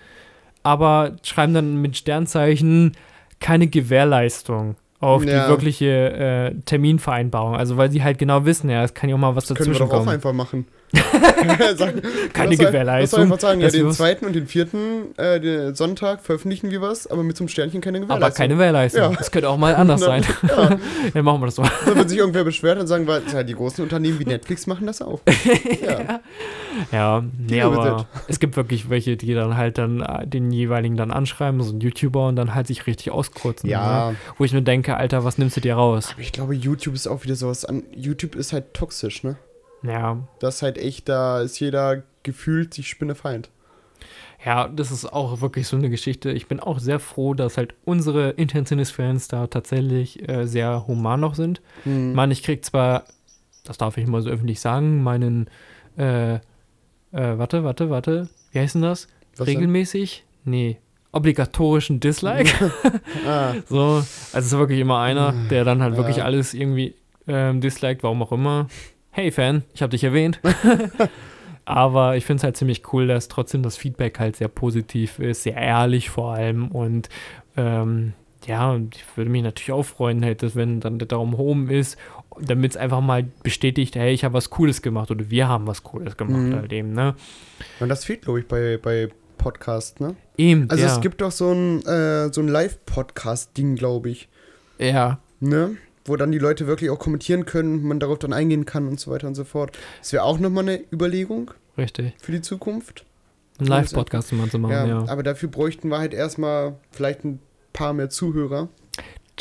[0.63, 2.93] aber schreiben dann mit Sternzeichen
[3.39, 5.43] keine Gewährleistung auf Ja.
[5.45, 7.55] die wirkliche äh, Terminvereinbarung.
[7.55, 9.79] Also weil sie halt genau wissen, ja, es kann ja auch mal was Können wir
[9.79, 10.09] doch auch kommen.
[10.09, 10.67] einfach machen.
[11.77, 12.01] Sagen-
[12.33, 13.01] Keine doch- Gewährleistung.
[13.01, 16.21] Lass doch einfach sagen, ja, wir den was- zweiten und den vierten äh, den Sonntag
[16.21, 18.25] veröffentlichen wir was, aber mit so einem Sternchen keine Gewährleistung.
[18.25, 19.01] aber keine Gewährleistung.
[19.01, 19.09] Ja.
[19.17, 20.23] Das könnte auch mal anders sein.
[20.47, 20.77] Ja.
[21.13, 21.63] Dann machen wir das so.
[21.85, 24.87] Dann wird sich irgendwer beschwert und sagen, weil, ja, die großen Unternehmen wie Netflix machen
[24.87, 25.21] das auch.
[25.81, 26.19] Ja.
[26.91, 31.11] Ja, nee, aber es gibt wirklich welche, die dann halt dann äh, den jeweiligen dann
[31.11, 33.69] anschreiben, so ein YouTuber und dann halt sich richtig auskürzen.
[33.69, 34.15] ja, Ne?
[34.37, 36.09] Wo ich mir denke, Alter, was nimmst du dir raus?
[36.13, 37.83] aber ich glaube, YouTube ist auch wieder sowas an.
[37.95, 39.35] YouTube ist halt toxisch, ne?
[39.83, 43.49] Ja, Das ist halt echt, da ist jeder gefühlt sich Spinnefeind.
[44.45, 46.31] ja, das ist auch wirklich so eine Geschichte.
[46.31, 51.35] Ich bin auch sehr froh, dass halt unsere Intentionist-Fans da tatsächlich äh, sehr human noch
[51.35, 51.61] sind.
[51.83, 52.13] Hm.
[52.13, 53.05] Mann, ich krieg zwar,
[53.63, 55.49] das darf ich mal so öffentlich sagen, meinen,
[55.97, 56.39] äh, äh,
[57.11, 59.07] warte, warte, warte, wie heißt denn das?
[59.37, 59.57] Was denn?
[59.57, 60.25] Regelmäßig?
[60.43, 60.77] Nee,
[61.11, 62.51] obligatorischen Dislike.
[63.27, 65.97] Ah, So, also es ist wirklich immer einer, der dann halt Ja.
[65.97, 66.95] wirklich alles irgendwie
[67.27, 68.67] ähm, disliked, warum auch immer.
[69.11, 70.39] Hey Fan, ich habe dich erwähnt.
[71.65, 75.43] Aber ich finde es halt ziemlich cool, dass trotzdem das Feedback halt sehr positiv ist,
[75.43, 76.69] sehr ehrlich vor allem.
[76.69, 77.09] Und
[77.55, 78.13] ähm,
[78.47, 81.97] ja, und ich würde mich natürlich auch freuen, hätte, wenn dann der Daumen oben ist,
[82.39, 85.83] damit es einfach mal bestätigt, hey, ich habe was Cooles gemacht oder wir haben was
[85.83, 86.55] Cooles gemacht Mhm.
[86.55, 87.13] halt eben, ne?
[87.79, 90.15] und das fehlt, glaube ich, bei, bei Podcast, ne?
[90.37, 90.93] Eben, Also ja.
[90.93, 94.29] es gibt doch so ein, äh, so ein Live-Podcast-Ding, glaube ich.
[94.79, 95.75] ja, Ne?
[96.05, 99.11] Wo dann die Leute wirklich auch kommentieren können, man darauf dann eingehen kann und so
[99.11, 99.77] weiter und so fort.
[99.99, 102.13] Das wäre auch nochmal eine Überlegung richtig.
[102.21, 103.05] für die Zukunft.
[103.59, 105.05] Ein Live-Podcast mal zu machen, Ja, ja.
[105.07, 107.39] aber dafür bräuchten wir halt erstmal vielleicht ein
[107.73, 108.69] paar mehr Zuhörer.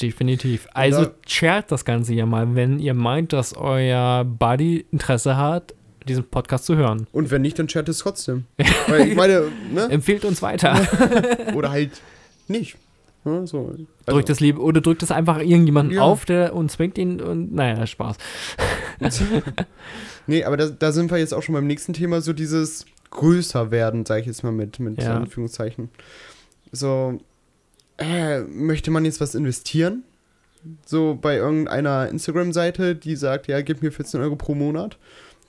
[0.01, 0.68] Definitiv.
[0.75, 5.75] Also da- shared das Ganze ja mal, wenn ihr meint, dass euer Buddy Interesse hat,
[6.07, 7.07] diesen Podcast zu hören.
[7.12, 8.44] Und wenn nicht, dann chat es trotzdem.
[8.88, 9.88] Weil ich meine, ne?
[9.90, 10.79] Empfehlt uns weiter.
[11.55, 11.90] Oder halt
[12.49, 12.77] nicht.
[13.24, 13.66] Ja, so.
[13.68, 16.02] Also, drückt es lieb oder drückt es einfach irgendjemanden Ja.
[16.02, 18.16] auf, der und zwingt ihn und naja, Spaß.
[20.26, 23.70] nee, aber da, da sind wir jetzt auch schon beim nächsten Thema, so dieses größer
[23.70, 25.16] werden, sage ich jetzt mal mit, mit Ja.
[25.16, 25.90] Anführungszeichen.
[26.72, 27.18] So,
[27.98, 30.04] äh, möchte man jetzt was investieren?
[30.85, 34.98] So bei irgendeiner Instagram-Seite, die sagt, ja, gib mir 14 Euro pro Monat.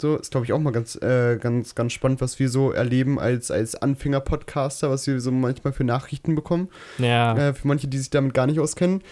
[0.02, 3.20] So, ist glaube ich auch mal ganz, äh, ganz, ganz spannend, was wir so erleben
[3.20, 6.70] als, als Anfänger-Podcaster, was wir so manchmal für Nachrichten bekommen.
[6.98, 7.38] Ja.
[7.38, 9.04] Äh, für manche, die sich damit gar nicht auskennen.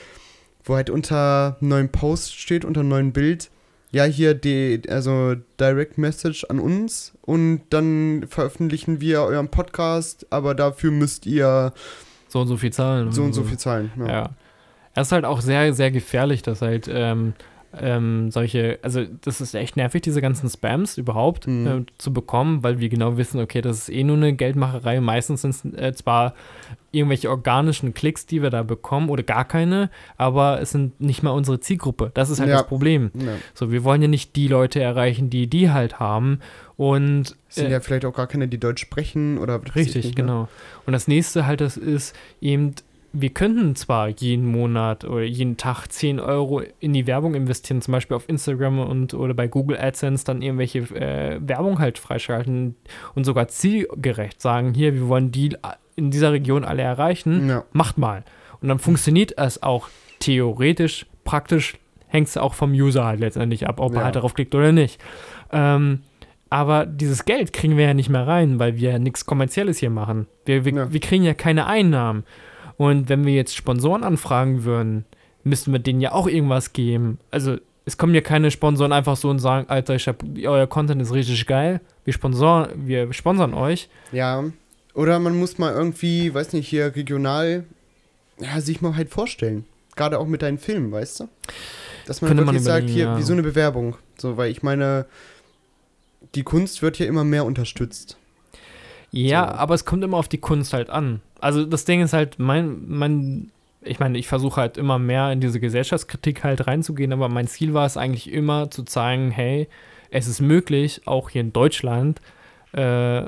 [0.63, 3.51] Wo halt unter neuen Post steht, unter neuen Bild,
[3.91, 10.55] ja, hier die, also Direct Message an uns und dann veröffentlichen wir euren Podcast, aber
[10.55, 11.71] dafür müsst ihr
[12.27, 13.11] so und so viel zahlen.
[13.11, 13.91] so und so viel zahlen.
[13.97, 14.07] Ja.
[14.07, 14.29] ja.
[14.95, 17.33] Es ist halt auch sehr, sehr gefährlich, dass halt ähm,
[17.77, 21.67] ähm, solche, also das ist echt nervig, diese ganzen Spams überhaupt Mhm.
[21.67, 24.99] äh, zu bekommen, weil wir genau wissen, okay, das ist eh nur eine Geldmacherei.
[25.01, 26.33] Meistens sind es äh, zwar
[26.91, 31.29] irgendwelche organischen Klicks, die wir da bekommen oder gar keine, aber es sind nicht mal
[31.29, 32.09] unsere Zielgruppe.
[32.15, 32.57] Das ist halt Ja.
[32.57, 33.11] das Problem.
[33.13, 33.33] Ja.
[33.53, 36.39] So, wir wollen ja nicht die Leute erreichen, die die halt haben
[36.77, 40.17] und Es sind äh, ja vielleicht auch gar keine, die Deutsch sprechen oder Richtig, nicht,
[40.17, 40.23] ne?
[40.23, 40.47] genau.
[40.87, 42.73] Und das nächste halt, das ist eben,
[43.11, 47.91] wir könnten zwar jeden Monat oder jeden Tag 10 Euro in die Werbung investieren, zum
[47.93, 52.75] Beispiel auf Instagram und oder bei Google AdSense dann irgendwelche äh, Werbung halt freischalten
[53.15, 55.55] und sogar zielgerecht sagen, hier, wir wollen die
[55.95, 57.63] in dieser Region alle erreichen, Ja.
[57.73, 58.23] macht mal.
[58.61, 63.79] Und dann funktioniert es auch theoretisch, praktisch hängt es auch vom User halt letztendlich ab,
[63.79, 64.05] ob er Ja.
[64.05, 64.99] halt darauf klickt oder nicht.
[65.51, 66.01] Ähm,
[66.49, 69.89] aber dieses Geld kriegen wir ja nicht mehr rein, weil wir ja nichts Kommerzielles hier
[69.91, 70.27] machen.
[70.45, 70.91] Wir, wir, Ja.
[70.93, 72.23] wir kriegen ja keine Einnahmen.
[72.79, 75.03] Und wenn wir jetzt Sponsoren anfragen würden,
[75.43, 77.19] müssten wir denen ja auch irgendwas geben.
[77.29, 81.01] Also es kommen ja keine Sponsoren einfach so und sagen, Alter, ich hab, euer Content
[81.01, 83.89] ist richtig geil, wir, sponsor, wir sponsern euch.
[84.13, 84.45] Ja.
[84.93, 87.65] Oder man muss mal irgendwie, weiß nicht, hier regional,
[88.39, 89.65] ja, sich mal halt vorstellen.
[89.97, 91.29] Gerade auch mit deinen Filmen, weißt du?
[92.05, 93.17] Dass man Könnte man wirklich sagt, überlegen, hier, ja.
[93.17, 93.97] wie so eine Bewerbung.
[94.17, 95.05] So, weil ich meine,
[96.33, 98.15] die Kunst wird ja immer mehr unterstützt.
[99.11, 99.55] Ja, So.
[99.59, 101.21] aber es kommt immer auf die Kunst halt an.
[101.39, 105.39] Also das Ding ist halt, mein, mein, ich meine, ich versuche halt immer mehr in
[105.41, 109.67] diese Gesellschaftskritik halt reinzugehen, aber mein Ziel war es eigentlich immer zu zeigen, hey,
[110.11, 112.19] es ist möglich, auch hier in Deutschland,
[112.73, 113.23] äh,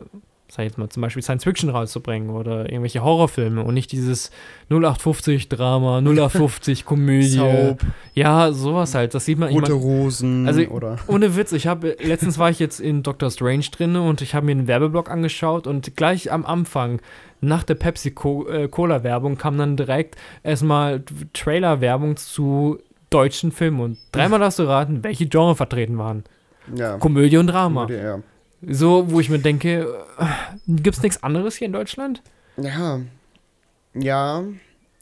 [0.51, 4.31] sag ich jetzt mal, zum Beispiel Science Fiction rauszubringen oder irgendwelche Horrorfilme und nicht dieses
[4.69, 7.23] 0850 Drama, 0850 Komödie.
[7.37, 7.79] Soap,
[8.13, 9.13] Ja, sowas halt.
[9.13, 9.49] Das sieht man.
[9.49, 10.97] Ich rote Rosen also- oder.
[11.07, 14.45] ohne Witz, ich habe letztens war ich jetzt in Doctor Strange drin und ich habe
[14.45, 16.99] mir einen Werbeblock angeschaut und gleich am Anfang
[17.39, 22.77] nach der Pepsi Co Cola Werbung kam dann direkt erstmal Trailer Werbung zu
[23.09, 26.25] deutschen Filmen und dreimal darfst du raten, welche Genre vertreten waren.
[26.75, 26.97] Ja.
[26.97, 27.87] Komödie und Drama.
[27.89, 28.19] Ja.
[28.67, 29.87] So, wo ich mir denke,
[30.19, 30.25] äh,
[30.67, 32.21] gibt's nichts anderes hier in Deutschland?
[32.57, 32.99] Ja.
[33.93, 34.43] Ja.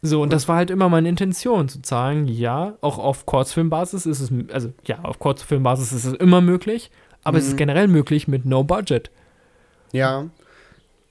[0.01, 4.21] So, und das war halt immer meine Intention, zu sagen, ja, auch auf Kurzfilmbasis ist
[4.21, 6.89] es, also ja, auf Kurzfilmbasis ist es immer möglich,
[7.23, 7.57] aber es ist Mhm.
[7.57, 9.11] generell möglich mit No Budget.
[9.91, 10.29] Ja.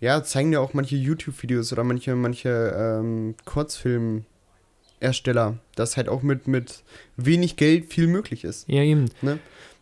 [0.00, 6.46] Ja, zeigen ja auch manche YouTube-Videos oder manche, manche ähm, Kurzfilm-Ersteller, dass halt auch mit,
[6.48, 6.82] mit
[7.16, 8.68] wenig Geld viel möglich ist.
[8.68, 9.06] Ja, eben.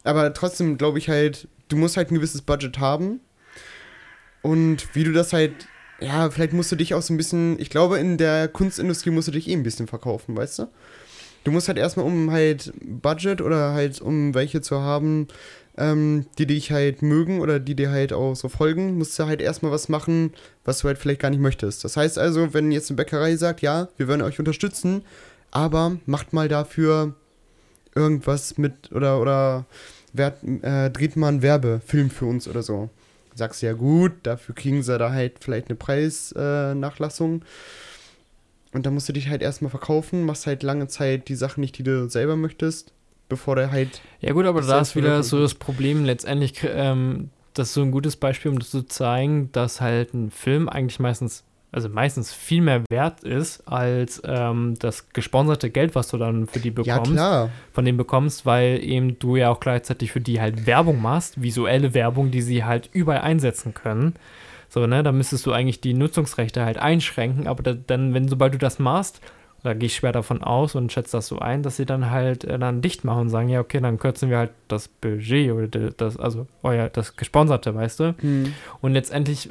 [0.04, 3.20] Aber trotzdem glaube ich halt, du musst halt ein gewisses Budget haben.
[4.42, 5.52] Und wie du das halt,
[6.00, 9.28] ja, vielleicht musst du dich auch so ein bisschen, ich glaube, in der Kunstindustrie musst
[9.28, 10.68] du dich eh ein bisschen verkaufen, weißt du?
[11.44, 15.28] Du musst halt erstmal, um halt Budget oder halt um welche zu haben,
[15.78, 19.40] ähm, die dich halt mögen oder die dir halt auch so folgen, musst du halt
[19.40, 20.32] erstmal was machen,
[20.64, 21.84] was du halt vielleicht gar nicht möchtest.
[21.84, 25.02] Das heißt also, wenn jetzt eine Bäckerei sagt, ja, wir werden euch unterstützen,
[25.50, 27.14] aber macht mal dafür
[27.94, 29.66] irgendwas mit oder oder
[30.16, 32.90] wer, äh, dreht mal einen Werbefilm für uns oder so.
[33.34, 37.42] Sagst du ja gut, dafür kriegen sie da halt vielleicht eine Preisnachlassung.
[37.42, 37.44] Äh,
[38.76, 41.78] und dann musst du dich halt erstmal verkaufen, machst halt lange Zeit die Sachen nicht,
[41.78, 42.92] die du selber möchtest,
[43.26, 44.02] bevor der halt.
[44.20, 47.90] Ja, gut, aber da ist wieder so das Problem, letztendlich, ähm, das ist so ein
[47.90, 52.62] gutes Beispiel, um das zu zeigen, dass halt ein Film eigentlich meistens, also meistens viel
[52.62, 57.12] mehr wert ist, als ähm, das gesponserte Geld, was du dann für die Ja, bekommst.
[57.12, 57.50] klar.
[57.72, 61.92] von denen bekommst, weil eben du ja auch gleichzeitig für die halt Werbung machst, visuelle
[61.92, 64.14] Werbung, die sie halt überall einsetzen können.
[64.68, 68.54] So, ne, da müsstest du eigentlich die Nutzungsrechte halt einschränken, aber da, dann, wenn sobald
[68.54, 69.20] du das machst,
[69.62, 72.44] da gehe ich schwer davon aus und schätze das so ein, dass sie dann halt
[72.44, 75.66] äh, dann dicht machen und sagen, ja, okay, dann kürzen wir halt das Budget oder
[75.68, 78.14] de- das, also euer, das Gesponserte, weißt du?
[78.20, 78.52] Hm.
[78.80, 79.48] Und letztendlich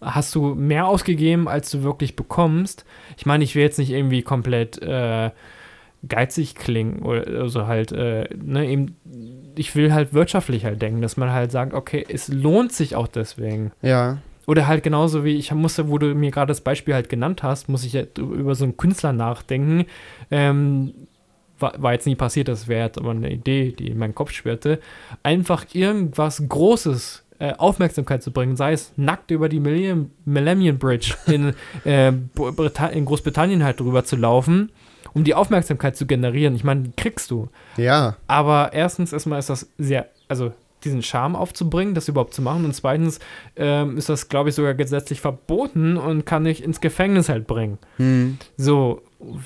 [0.00, 2.84] hast du mehr ausgegeben, als du wirklich bekommst.
[3.16, 5.30] Ich meine, ich will jetzt nicht irgendwie komplett äh,
[6.06, 8.96] geizig klingen oder also halt, äh, ne, eben,
[9.56, 13.08] ich will halt wirtschaftlich halt denken, dass man halt sagt, okay, es lohnt sich auch
[13.08, 13.72] deswegen.
[13.82, 14.18] Ja.
[14.46, 17.68] Oder halt genauso wie ich musste, wo du mir gerade das Beispiel halt genannt hast,
[17.68, 19.86] muss ich halt über so einen Künstler nachdenken,
[20.30, 20.94] ähm,
[21.58, 24.30] war, war jetzt nie passiert, das wäre jetzt aber eine Idee, die in meinen Kopf
[24.30, 24.78] schwirrte,
[25.22, 31.14] einfach irgendwas Großes äh, Aufmerksamkeit zu bringen, sei es nackt über die Millennium, Millennium Bridge
[31.26, 34.72] in, äh, in Großbritannien halt drüber zu laufen,
[35.14, 36.54] um die Aufmerksamkeit zu generieren.
[36.54, 37.48] Ich meine, kriegst du.
[37.76, 38.16] Ja.
[38.26, 40.52] Aber erstens erstmal ist das sehr, also
[40.84, 42.64] diesen Charme aufzubringen, das überhaupt zu machen.
[42.64, 43.18] Und zweitens
[43.56, 47.78] ähm, ist das, glaube ich, sogar gesetzlich verboten und kann dich ins Gefängnis halt bringen.
[47.96, 48.38] Hm.
[48.56, 49.02] So,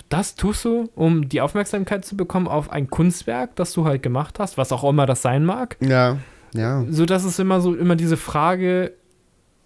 [0.09, 4.39] das tust du, um die Aufmerksamkeit zu bekommen auf ein Kunstwerk, das du halt gemacht
[4.39, 5.77] hast, was auch immer das sein mag.
[5.81, 6.19] Ja.
[6.55, 6.85] Ja.
[6.91, 8.93] So, das ist immer so, immer diese Frage,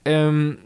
[0.04, 0.58] ähm,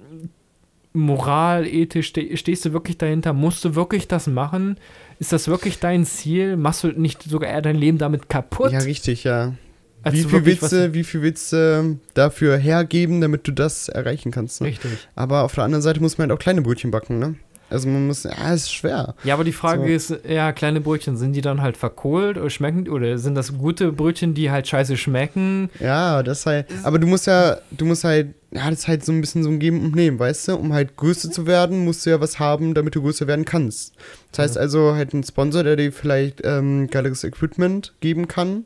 [0.93, 3.33] Moral, ethisch, ste stehst du wirklich dahinter?
[3.33, 4.77] Musst du wirklich das machen?
[5.21, 6.57] Ist das wirklich dein Ziel?
[6.57, 8.73] Machst du nicht sogar eher dein Leben damit kaputt?
[8.73, 9.55] Ja, richtig, ja.
[10.03, 14.61] als Wie viel, du, wie viel willst du dafür hergeben, damit du das erreichen kannst?
[14.61, 14.69] Ne?
[14.69, 14.91] Richtig.
[15.15, 17.37] Aber auf der anderen Seite muss man halt auch kleine Brötchen backen, ne?
[17.71, 19.15] Also man muss, ja, es ist schwer.
[19.23, 20.15] Ja, aber die Frage So.
[20.15, 23.93] ist, ja, kleine Brötchen, sind die dann halt verkohlt oder schmecken, oder sind das gute
[23.93, 25.71] Brötchen, die halt scheiße schmecken?
[25.79, 26.67] Ja, das halt.
[26.83, 29.49] Aber du musst ja, du musst halt, ja, das ist halt so ein bisschen so
[29.49, 30.57] ein Geben und Nehmen, weißt du?
[30.57, 33.95] Um halt größer zu werden, musst du ja was haben, damit du größer werden kannst.
[34.33, 38.65] Das heißt also halt ein Sponsor, der dir vielleicht ähm, geileres Equipment geben kann,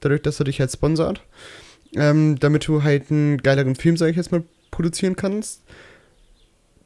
[0.00, 1.20] dadurch, dass er dich halt sponsert.
[1.94, 5.62] Ähm, damit du halt einen geileren Film, sag ich jetzt mal, produzieren kannst.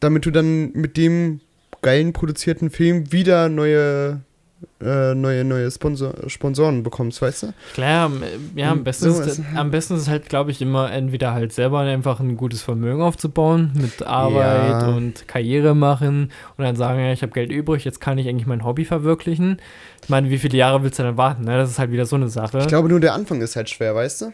[0.00, 1.40] Damit du dann mit dem
[1.83, 4.21] geilen produzierten Film wieder neue,
[4.83, 7.55] äh, neue, neue Sponsor Sponsoren bekommst, weißt du?
[7.75, 8.11] Klar,
[8.55, 11.33] ja, am Und besten, so ist, am besten ist es halt, glaube ich, immer entweder
[11.33, 14.88] halt selber einfach ein gutes Vermögen aufzubauen mit Arbeit Ja.
[14.88, 18.46] und Karriere machen und dann sagen, ja, ich habe Geld übrig, jetzt kann ich eigentlich
[18.46, 19.61] mein Hobby verwirklichen.
[20.03, 21.44] Ich meine, wie viele Jahre willst du dann warten?
[21.44, 21.57] Ne?
[21.59, 22.59] Das ist halt wieder so eine Sache.
[22.59, 24.33] Ich glaube, nur der Anfang ist halt schwer, weißt du?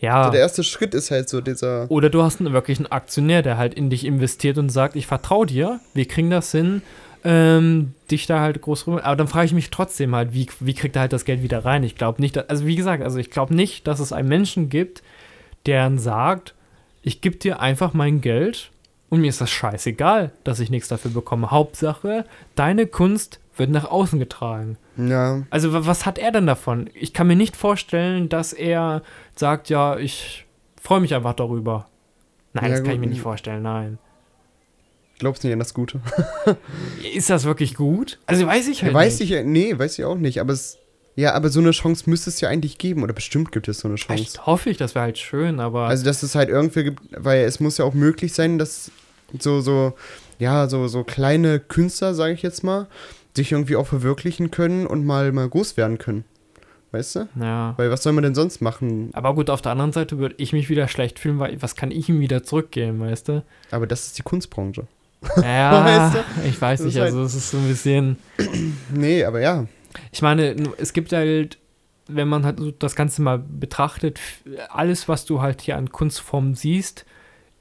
[0.00, 0.24] ja.
[0.24, 1.90] So der erste Schritt ist halt so dieser.
[1.90, 5.46] Oder du hast einen wirklichen Aktionär, der halt in dich investiert und sagt, ich vertraue
[5.46, 6.82] dir, wir kriegen das hin,
[7.24, 8.98] ähm, dich da halt groß rum.
[8.98, 11.64] Aber dann frage ich mich trotzdem halt, wie, wie kriegt er halt das Geld wieder
[11.64, 11.82] rein?
[11.84, 14.68] Ich glaube nicht, dass, also wie gesagt, also ich glaube nicht, dass es einen Menschen
[14.68, 15.02] gibt,
[15.66, 16.54] der dann sagt,
[17.02, 18.70] ich gebe dir einfach mein Geld
[19.10, 21.50] und mir ist das scheißegal, dass ich nichts dafür bekomme.
[21.50, 24.76] Hauptsache, deine Kunst wird nach außen getragen.
[24.96, 26.88] Ja, Also wa- was hat er denn davon?
[26.94, 29.02] Ich kann mir nicht vorstellen, dass er
[29.34, 30.46] sagt, ja, ich
[30.80, 31.86] freue mich einfach darüber.
[32.52, 33.98] Nein, Ja, das kann ich mir nicht vorstellen, nein.
[35.18, 36.00] Glaubst nicht an das Gute.
[37.14, 38.18] Ist das wirklich gut?
[38.26, 39.30] Also weiß ich halt Ja, weiß nicht.
[39.32, 40.78] ich nee, weiß ich auch nicht, aber es.
[41.16, 43.88] Ja, aber so eine Chance müsste es ja eigentlich geben, oder bestimmt gibt es so
[43.88, 44.22] eine Chance.
[44.22, 47.40] Echt hoffe ich, das wäre halt schön, aber Also, dass es halt irgendwie gibt, weil
[47.40, 48.92] es muss ja auch möglich sein, dass
[49.36, 49.94] so, so,
[50.38, 52.86] ja, so, so kleine Künstler, sage ich jetzt mal,
[53.34, 56.24] sich irgendwie auch verwirklichen können und mal, mal groß werden können.
[56.92, 57.28] Weißt du?
[57.40, 57.74] ja.
[57.76, 59.10] Weil was soll man denn sonst machen?
[59.12, 61.90] Aber gut, auf der anderen Seite würde ich mich wieder schlecht fühlen, weil was kann
[61.90, 63.44] ich ihm wieder zurückgeben, weißt du?
[63.72, 64.86] Aber das ist die Kunstbranche.
[65.42, 68.16] Ja, Weißt ich weiß Das nicht, also es ist so ein bisschen
[68.94, 69.66] Nee, aber ja.
[70.12, 71.58] Ich meine, es gibt halt,
[72.06, 74.20] wenn man halt so das Ganze mal betrachtet,
[74.70, 77.04] alles, was du halt hier an Kunstformen siehst,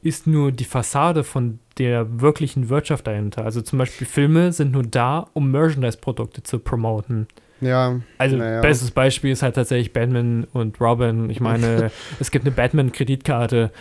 [0.03, 3.43] ist nur die Fassade von der wirklichen Wirtschaft dahinter.
[3.43, 7.27] Also zum Beispiel Filme sind nur da, um Merchandise-Produkte zu promoten.
[7.59, 8.61] Ja, Also Naja.
[8.61, 11.29] bestes Beispiel ist halt tatsächlich Batman und Robin.
[11.31, 11.89] Ich meine,
[12.19, 13.71] es gibt eine Batman-Kreditkarte,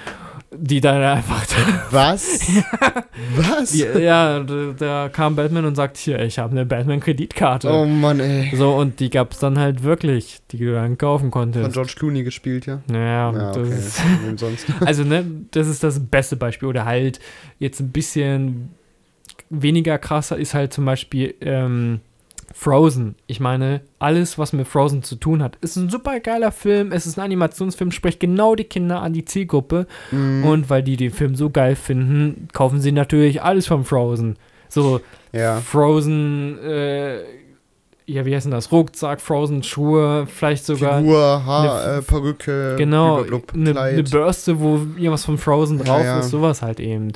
[0.55, 1.45] die dann einfach
[1.91, 2.41] was?
[3.37, 3.73] Was?
[3.73, 7.69] Die, ja, da, da kam Batman und sagt, hier, ich habe eine Batman-Kreditkarte.
[7.71, 8.55] Oh Mann, ey.
[8.55, 11.73] So, und die gab es dann halt wirklich, die du dann kaufen Von konntest.
[11.73, 12.81] George Clooney gespielt, ja.
[12.91, 13.75] Ja, Ja, das okay.
[13.77, 14.01] ist,
[14.87, 16.69] also, ne, das ist das beste Beispiel.
[16.69, 17.19] Oder halt
[17.59, 18.71] jetzt ein bisschen
[19.51, 22.01] weniger krasser ist halt zum Beispiel ähm,
[22.59, 23.17] Frozen.
[23.27, 26.91] Ich meine, alles, was mit Frozen zu tun hat, ist ein super geiler Film.
[26.91, 29.87] Es ist ein Animationsfilm, spricht genau die Kinder an die Zielgruppe.
[30.11, 30.43] Mhm.
[30.43, 34.39] Und weil die den Film so geil finden, kaufen sie natürlich alles von Frozen.
[34.71, 35.61] So, ja.
[35.61, 37.19] Frozen, äh,
[38.09, 38.71] ja, wie heißt denn das?
[38.71, 44.77] Rucksack, Frozen Schuhe, vielleicht sogar Figur, Haar, eine- äh, Perücke, genau eine, eine Bürste, wo
[44.77, 46.19] irgendwas von Frozen drauf Ja, ja.
[46.21, 47.13] ist, sowas halt eben.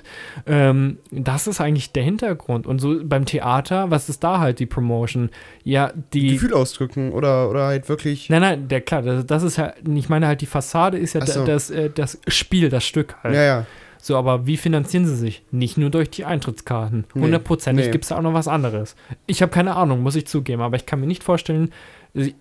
[0.46, 2.66] Ähm, das ist eigentlich der Hintergrund.
[2.66, 5.30] Und so beim Theater, was ist da halt die Promotion?
[5.62, 6.32] Ja, die.
[6.32, 8.28] Gefühl ausdrücken oder, oder halt wirklich.
[8.28, 11.24] Nein, nein, der klar, das, das ist ja, ich meine halt, die Fassade ist ja
[11.24, 11.44] so.
[11.44, 13.34] das, äh, das Spiel, das Stück halt.
[13.36, 13.66] Ja, ja.
[14.02, 15.42] So, aber wie finanzieren sie sich?
[15.50, 17.04] Nicht nur durch die Eintrittskarten.
[17.14, 17.92] Nee, Hundertprozentig nee.
[17.92, 18.96] gibt es da auch noch was anderes.
[19.26, 21.70] Ich habe keine Ahnung, muss ich zugeben, aber ich kann mir nicht vorstellen,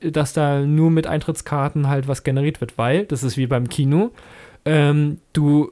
[0.01, 4.11] dass da nur mit Eintrittskarten halt was generiert wird, weil, das ist wie beim Kino,
[4.65, 5.71] ähm, du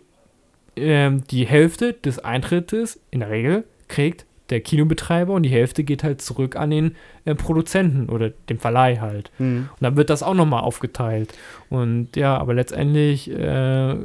[0.75, 6.03] ähm, die Hälfte des Eintrittes in der Regel kriegt der Kinobetreiber und die Hälfte geht
[6.03, 9.31] halt zurück an den äh, Produzenten oder dem Verleih halt.
[9.37, 9.69] Hm.
[9.69, 11.33] Und dann wird das auch nochmal aufgeteilt.
[11.69, 13.95] Und ja, aber letztendlich, äh,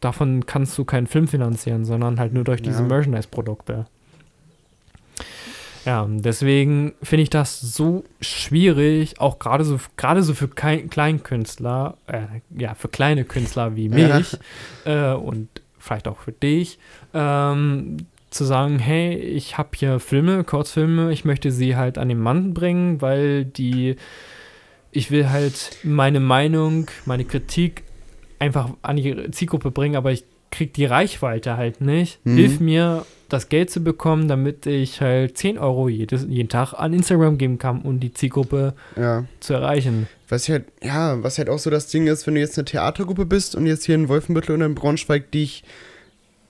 [0.00, 2.88] davon kannst du keinen Film finanzieren, sondern halt nur durch diese Ja.
[2.88, 3.86] Merchandise-Produkte.
[5.86, 11.96] Ja, deswegen finde ich das so schwierig, auch gerade so, gerade so für Kein Kleinkünstler,
[12.06, 12.22] äh,
[12.56, 14.36] ja, für kleine Künstler wie mich
[14.84, 15.48] äh, und
[15.78, 16.78] vielleicht auch für dich,
[17.14, 17.96] ähm,
[18.28, 22.52] zu sagen, hey, ich habe hier Filme, Kurzfilme, ich möchte sie halt an den Mann
[22.52, 23.96] bringen, weil die,
[24.92, 27.84] ich will halt meine Meinung, meine Kritik
[28.40, 32.18] einfach an die Zielgruppe bringen, aber ich kriege die Reichweite halt nicht.
[32.24, 32.36] Mhm.
[32.36, 36.92] Hilf mir, das Geld zu bekommen, damit ich halt 10 Euro jedes, jeden Tag an
[36.92, 39.24] Instagram geben kann, um die Zielgruppe Ja.
[39.38, 40.08] zu erreichen.
[40.28, 43.26] Was halt, ja, was halt auch so das Ding ist, wenn du jetzt eine Theatergruppe
[43.26, 45.62] bist und jetzt hier in Wolfenbüttel oder in Braunschweig dich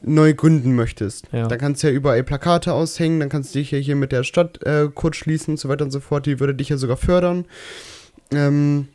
[0.02, 1.26] neu gründen möchtest.
[1.32, 1.46] Ja.
[1.48, 4.24] Da kannst du ja überall Plakate aushängen, dann kannst du dich ja hier mit der
[4.24, 6.24] Stadt äh, kurz schließen und so weiter und so fort.
[6.24, 7.44] Die würde dich ja sogar fördern.
[8.32, 8.88] Ähm,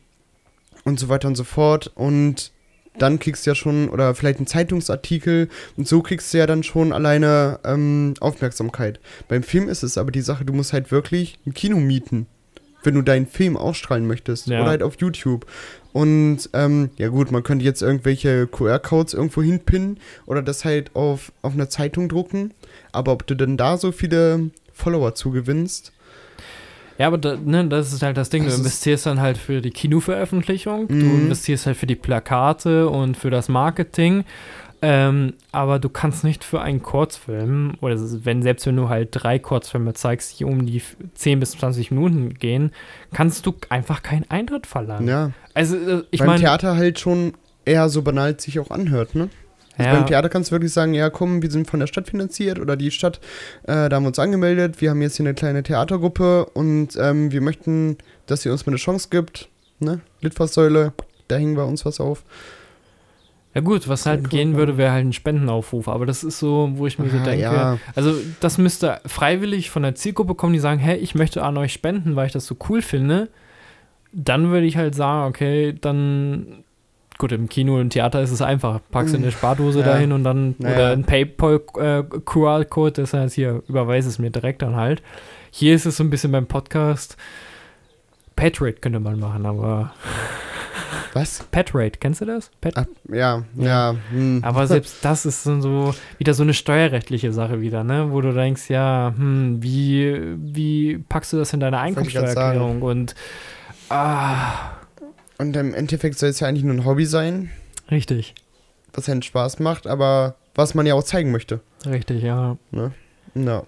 [0.85, 1.91] und so weiter und so fort.
[1.93, 2.51] Und
[2.97, 6.63] dann kriegst du ja schon, oder vielleicht einen Zeitungsartikel und so kriegst du ja dann
[6.63, 8.99] schon alleine ähm, Aufmerksamkeit.
[9.27, 12.27] Beim Film ist es aber die Sache, du musst halt wirklich ein Kino mieten,
[12.83, 14.47] wenn du deinen Film ausstrahlen möchtest.
[14.47, 14.61] Ja.
[14.61, 15.45] Oder halt auf YouTube.
[15.93, 21.31] Und ähm, ja gut, man könnte jetzt irgendwelche QR-Codes irgendwo hinpinnen oder das halt auf,
[21.41, 22.53] auf einer Zeitung drucken.
[22.91, 25.93] Aber ob du denn da so viele Follower zugewinnst,
[26.97, 28.45] Ja, aber da, ne, das ist halt das Ding.
[28.45, 31.23] Das du investierst dann halt für die Kinoveröffentlichung, du Mhm.
[31.25, 34.23] investierst halt für die Plakate und für das Marketing.
[34.81, 39.39] Ähm, aber du kannst nicht für einen Kurzfilm, oder wenn selbst wenn du halt drei
[39.39, 42.71] Kurzfilme zeigst, die um die f- 10 bis 20 Minuten gehen,
[43.13, 45.07] kannst du einfach keinen Eintritt verlangen.
[45.07, 47.33] ja, Also, äh, ich meine, Theater halt schon
[47.63, 49.29] eher so banal sich auch anhört, ne?
[49.77, 52.07] Also ja, Beim Theater kannst du wirklich sagen, ja komm, wir sind von der Stadt
[52.07, 53.19] finanziert oder die Stadt,
[53.63, 57.31] äh, da haben wir uns angemeldet, wir haben jetzt hier eine kleine Theatergruppe und ähm,
[57.31, 59.49] wir möchten, dass ihr uns mal eine Chance gibt,
[59.79, 59.99] ne?
[60.21, 60.93] Litfaßsäule,
[61.27, 62.23] da hängen wir uns was auf.
[63.53, 65.87] ja gut, was halt cool, gehen würde, wäre halt ein Spendenaufruf.
[65.87, 67.77] Aber das ist so, wo ich mir so Ah, denke, ja.
[67.95, 71.73] Also das müsste freiwillig von der Zielgruppe kommen, die sagen, hey, ich möchte an euch
[71.73, 73.29] spenden, weil ich das so cool finde.
[74.11, 76.64] Dann würde ich halt sagen, okay, dann
[77.17, 78.79] gut, im Kino und Theater ist es einfach.
[78.91, 79.85] Packst du eine Spardose Ja.
[79.85, 80.75] dahin und dann Naja.
[80.75, 85.01] oder ein PayPal-QR-Code, das heißt hier, überweise es mir direkt dann halt.
[85.51, 87.17] Hier ist es so ein bisschen beim Podcast.
[88.35, 89.93] Patrate könnte man machen, aber
[91.13, 91.43] Was?
[91.51, 92.51] Patrate, kennst du das?
[92.59, 93.95] Pat Ah, ja, ja.
[94.11, 94.41] hm.
[94.43, 98.11] aber selbst das ist dann so wieder so eine steuerrechtliche Sache wieder, ne?
[98.11, 102.81] Wo du denkst, ja, hm, wie, wie packst du das in deine Einkommensteuererklärung?
[102.81, 103.15] Und
[103.87, 104.71] ah,
[105.37, 107.51] Und im Endeffekt soll es ja eigentlich nur ein Hobby sein,
[107.91, 108.35] richtig,
[108.93, 111.59] was einen Spaß macht, aber was man ja auch zeigen möchte.
[111.85, 112.57] richtig, ja.
[113.35, 113.63] Ja.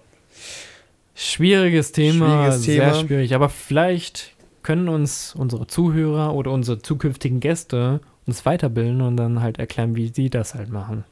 [1.14, 3.06] Schwieriges Thema, Schwieriges sehr Thema.
[3.06, 3.34] schwierig.
[3.34, 9.58] Aber vielleicht können uns unsere Zuhörer oder unsere zukünftigen Gäste uns weiterbilden und dann halt
[9.58, 11.04] erklären, wie sie das halt machen.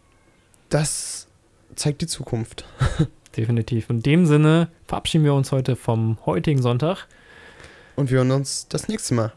[0.69, 1.27] Das
[1.75, 2.65] zeigt die Zukunft.
[3.37, 3.91] Definitiv.
[3.91, 7.07] In dem Sinne verabschieden wir uns heute vom heutigen Sonntag.
[7.97, 9.33] Und wir hören uns das nächste Mal.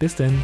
[0.00, 0.42] Bis denn.